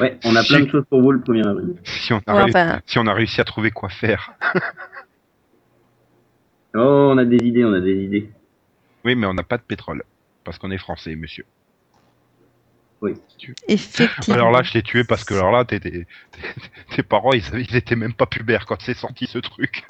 [0.00, 1.76] Ouais, on a plein de choses pour vous le 1er avril.
[1.84, 4.32] Si on a, Ouais, réu- enfin, si on a réussi à trouver quoi faire.
[6.74, 8.30] Oh, on a des idées, on a des idées.
[9.04, 10.02] Oui, mais on n'a pas de pétrole.
[10.44, 11.44] Parce qu'on est français, monsieur.
[13.68, 14.34] effectivement.
[14.34, 15.90] Alors là, je t'ai tué parce que alors là, t'es- t'es-
[16.30, 16.40] t'es-
[16.96, 19.84] tes parents, ils, ils étaient même pas pubères quand c'est sorti ce truc.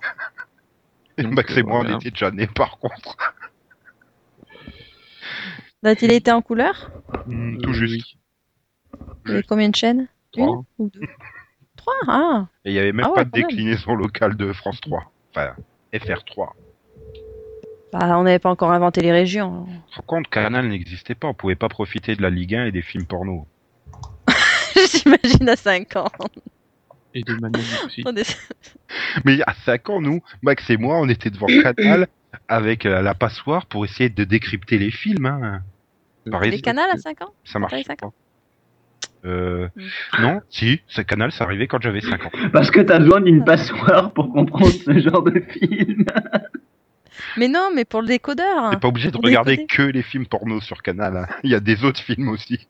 [1.18, 3.16] Et Donc, Max et moi, on était déjà nés par contre.
[5.84, 6.90] A-t-il été en couleur
[7.62, 7.94] tout Euh, juste.
[7.94, 8.18] oui.
[9.26, 10.08] Il y avait combien de chaînes?
[10.32, 10.46] Trois.
[10.78, 11.00] Une ou deux?
[11.76, 13.46] Trois Ah Et il y avait même Ah ouais, pas de même.
[13.48, 15.10] déclinaison locale de France 3.
[15.30, 15.54] Enfin,
[15.92, 16.48] FR3.
[17.92, 19.66] Bah, on n'avait pas encore inventé les régions.
[19.94, 21.28] Par contre, Canal n'existait pas.
[21.28, 23.46] On pouvait pas profiter de la Ligue 1 et des films porno.
[24.74, 26.10] J'imagine à 5 ans.
[27.14, 28.02] Et de Manon aussi.
[28.06, 28.36] On est-
[29.24, 32.08] Mais à 5 ans, nous, Max et moi, on était devant Canal
[32.48, 35.26] avec euh, la passoire pour essayer de décrypter les films.
[35.26, 35.62] Hein.
[36.30, 37.94] Par Les exemple, canals à 5 ans Ça marche pas.
[39.24, 40.22] Euh, Hmm.
[40.22, 42.30] non, si, ce canal, ça arrivait quand j'avais 5 ans.
[42.52, 46.04] Parce que t'as besoin d'une passoire pour comprendre ce genre de film.
[47.36, 48.70] Mais non, mais pour le décodeur.
[48.70, 49.90] T'es pas obligé de regarder décoder.
[49.90, 51.16] que les films porno sur Canal.
[51.16, 51.26] hein.
[51.42, 52.66] Il y a des autres films aussi.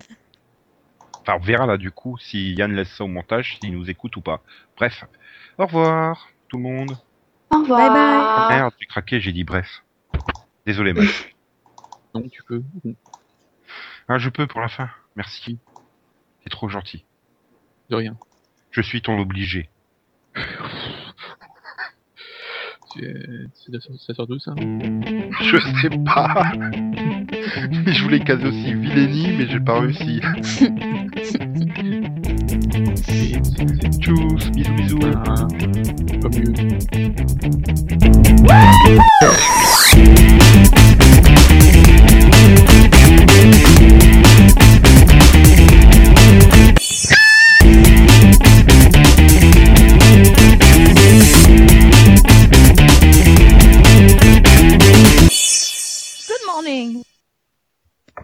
[1.21, 4.17] Enfin, on verra là du coup si Yann laisse ça au montage, s'il nous écoute
[4.17, 4.41] ou pas.
[4.79, 5.05] Bref,
[5.59, 6.97] au revoir tout le monde.
[7.51, 7.79] Au revoir.
[7.81, 7.97] Bye bye.
[8.21, 9.83] Ah, merde, j'ai craqué, j'ai dit bref.
[10.67, 11.27] Désolé Max.
[12.15, 12.63] Donc tu peux.
[14.09, 14.89] Ah, je peux pour la fin.
[15.17, 15.59] Merci.
[16.43, 17.05] C'est trop gentil.
[17.91, 18.17] De rien.
[18.71, 19.69] Je suis ton obligé.
[22.95, 23.15] C'est
[23.55, 24.55] c'est de- ça sort d'où ça?
[24.59, 26.53] Je sais pas.
[26.57, 30.21] Mais je voulais caser aussi Vileni, mais j'ai pas réussi.
[31.15, 31.49] Et c'est-
[32.97, 34.99] c'est- Tchuss, bisous bisous.
[35.27, 35.47] Ah,
[36.21, 36.35] Good
[56.47, 57.05] morning.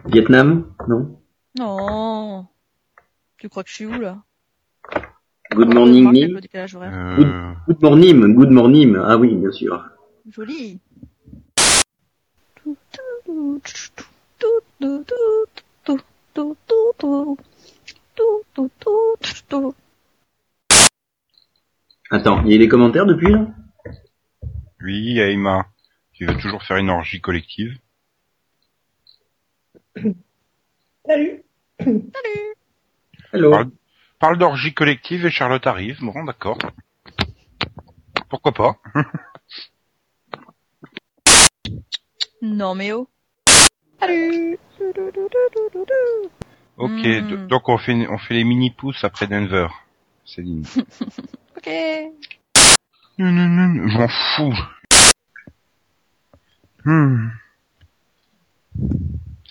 [0.07, 1.17] Vietnam Non?
[1.57, 2.47] Non.
[3.37, 4.21] Tu crois que je suis où là?
[5.55, 6.05] Good morning.
[6.07, 8.97] Euh, Good morning, good morning.
[9.01, 9.85] Ah oui, bien sûr.
[10.29, 10.79] Joli.
[22.11, 23.47] Attends, il y a des commentaires depuis là?
[24.81, 25.67] Oui, Aïma.
[26.11, 27.77] Tu veux toujours faire une orgie collective
[31.05, 31.43] Salut.
[33.31, 33.51] Hello.
[33.51, 33.71] Parle,
[34.25, 35.99] parle d'orgie collective et Charlotte arrive.
[36.01, 36.57] Bon, d'accord.
[38.27, 38.75] Pourquoi pas?
[42.41, 43.07] Non mais oh.
[43.99, 44.57] Salut.
[46.77, 47.47] Ok, Hmm.
[47.47, 49.67] donc on fait, on fait les mini pouces après Denver.
[50.25, 50.65] Céline.
[51.57, 51.69] Ok.
[53.17, 54.57] Non, non, non, je m'en fous.
[56.83, 57.29] Hmm.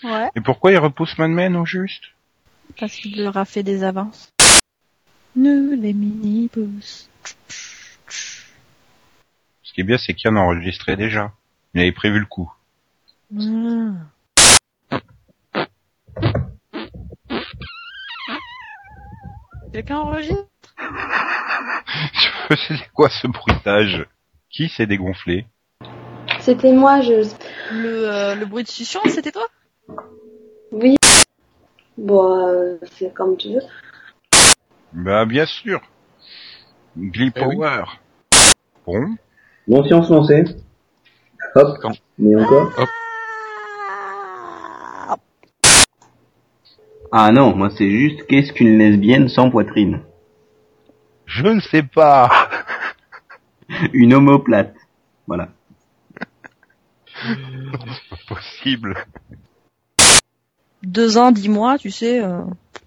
[0.04, 0.30] Ouais.
[0.36, 2.04] Et pourquoi il repousse Mad Men au juste?
[2.78, 4.33] Parce qu'il leur a fait des avances.
[5.36, 7.10] Nous les mini-boosts.
[9.62, 11.32] Ce qui est bien, c'est qu'il en a enregistré déjà.
[11.74, 12.52] Il avait prévu le coup.
[13.32, 13.96] Hmm.
[19.72, 20.46] Quelqu'un enregistre?
[22.68, 24.06] C'est quoi ce bruitage?
[24.50, 25.46] Qui s'est dégonflé?
[26.38, 27.28] C'était moi, je...
[27.72, 29.48] le, euh, le bruit de succion, c'était toi?
[30.70, 30.96] Oui.
[31.98, 33.62] Bon, euh, c'est comme tu veux.
[34.94, 35.80] Bah bien sûr.
[36.96, 37.56] Glee Eh oui.
[37.56, 37.84] Power.
[38.86, 39.16] Bon.
[39.66, 40.44] Bon, si on se lançait.
[41.56, 41.78] Hop.
[41.80, 42.72] Quand Mais encore.
[42.78, 42.86] Ah,
[47.10, 50.02] Ah non, moi c'est juste qu'est-ce qu'une lesbienne sans poitrine?
[51.26, 52.48] Je ne sais pas.
[53.92, 54.74] Une homoplate.
[55.26, 55.48] Voilà.
[57.24, 58.96] C'est pas possible.
[60.94, 62.38] Deux ans, dix mois, tu sais, euh,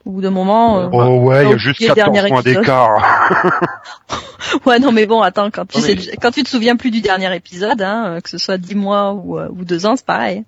[0.05, 0.79] au bout d'un moment...
[0.79, 3.41] euh, Oh ouais, il y a juste le 14 dernier points d'écart.
[4.65, 6.89] Ouais, non, mais bon, attends, quand tu Non, sais, mais- quand tu te souviens plus
[6.91, 9.95] du dernier épisode, hein, euh, que ce soit dix mois ou, euh, ou deux ans,
[9.97, 10.45] c'est pareil.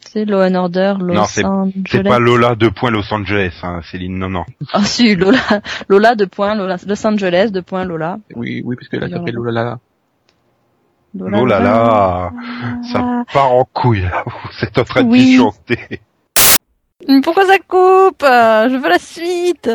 [0.00, 1.82] C'est Law and Order, Los Non, c'est- Angeles.
[1.90, 4.44] C'est pas Lola 2 points Los Angeles, hein, Céline, non, non.
[4.72, 5.38] Ah si, Lola,
[5.88, 8.18] Lola de point, Lola, Los Angeles de point, Lola.
[8.34, 9.18] Oui, oui, parce que là, ça Lola.
[9.20, 9.78] s'appelle Lola.
[11.20, 12.32] Oh là là,
[12.92, 14.24] ça part en couille, là.
[14.26, 15.38] Vous êtes en train de Oui.
[17.22, 18.22] Pourquoi ça coupe?
[18.22, 19.68] Euh, Je veux la suite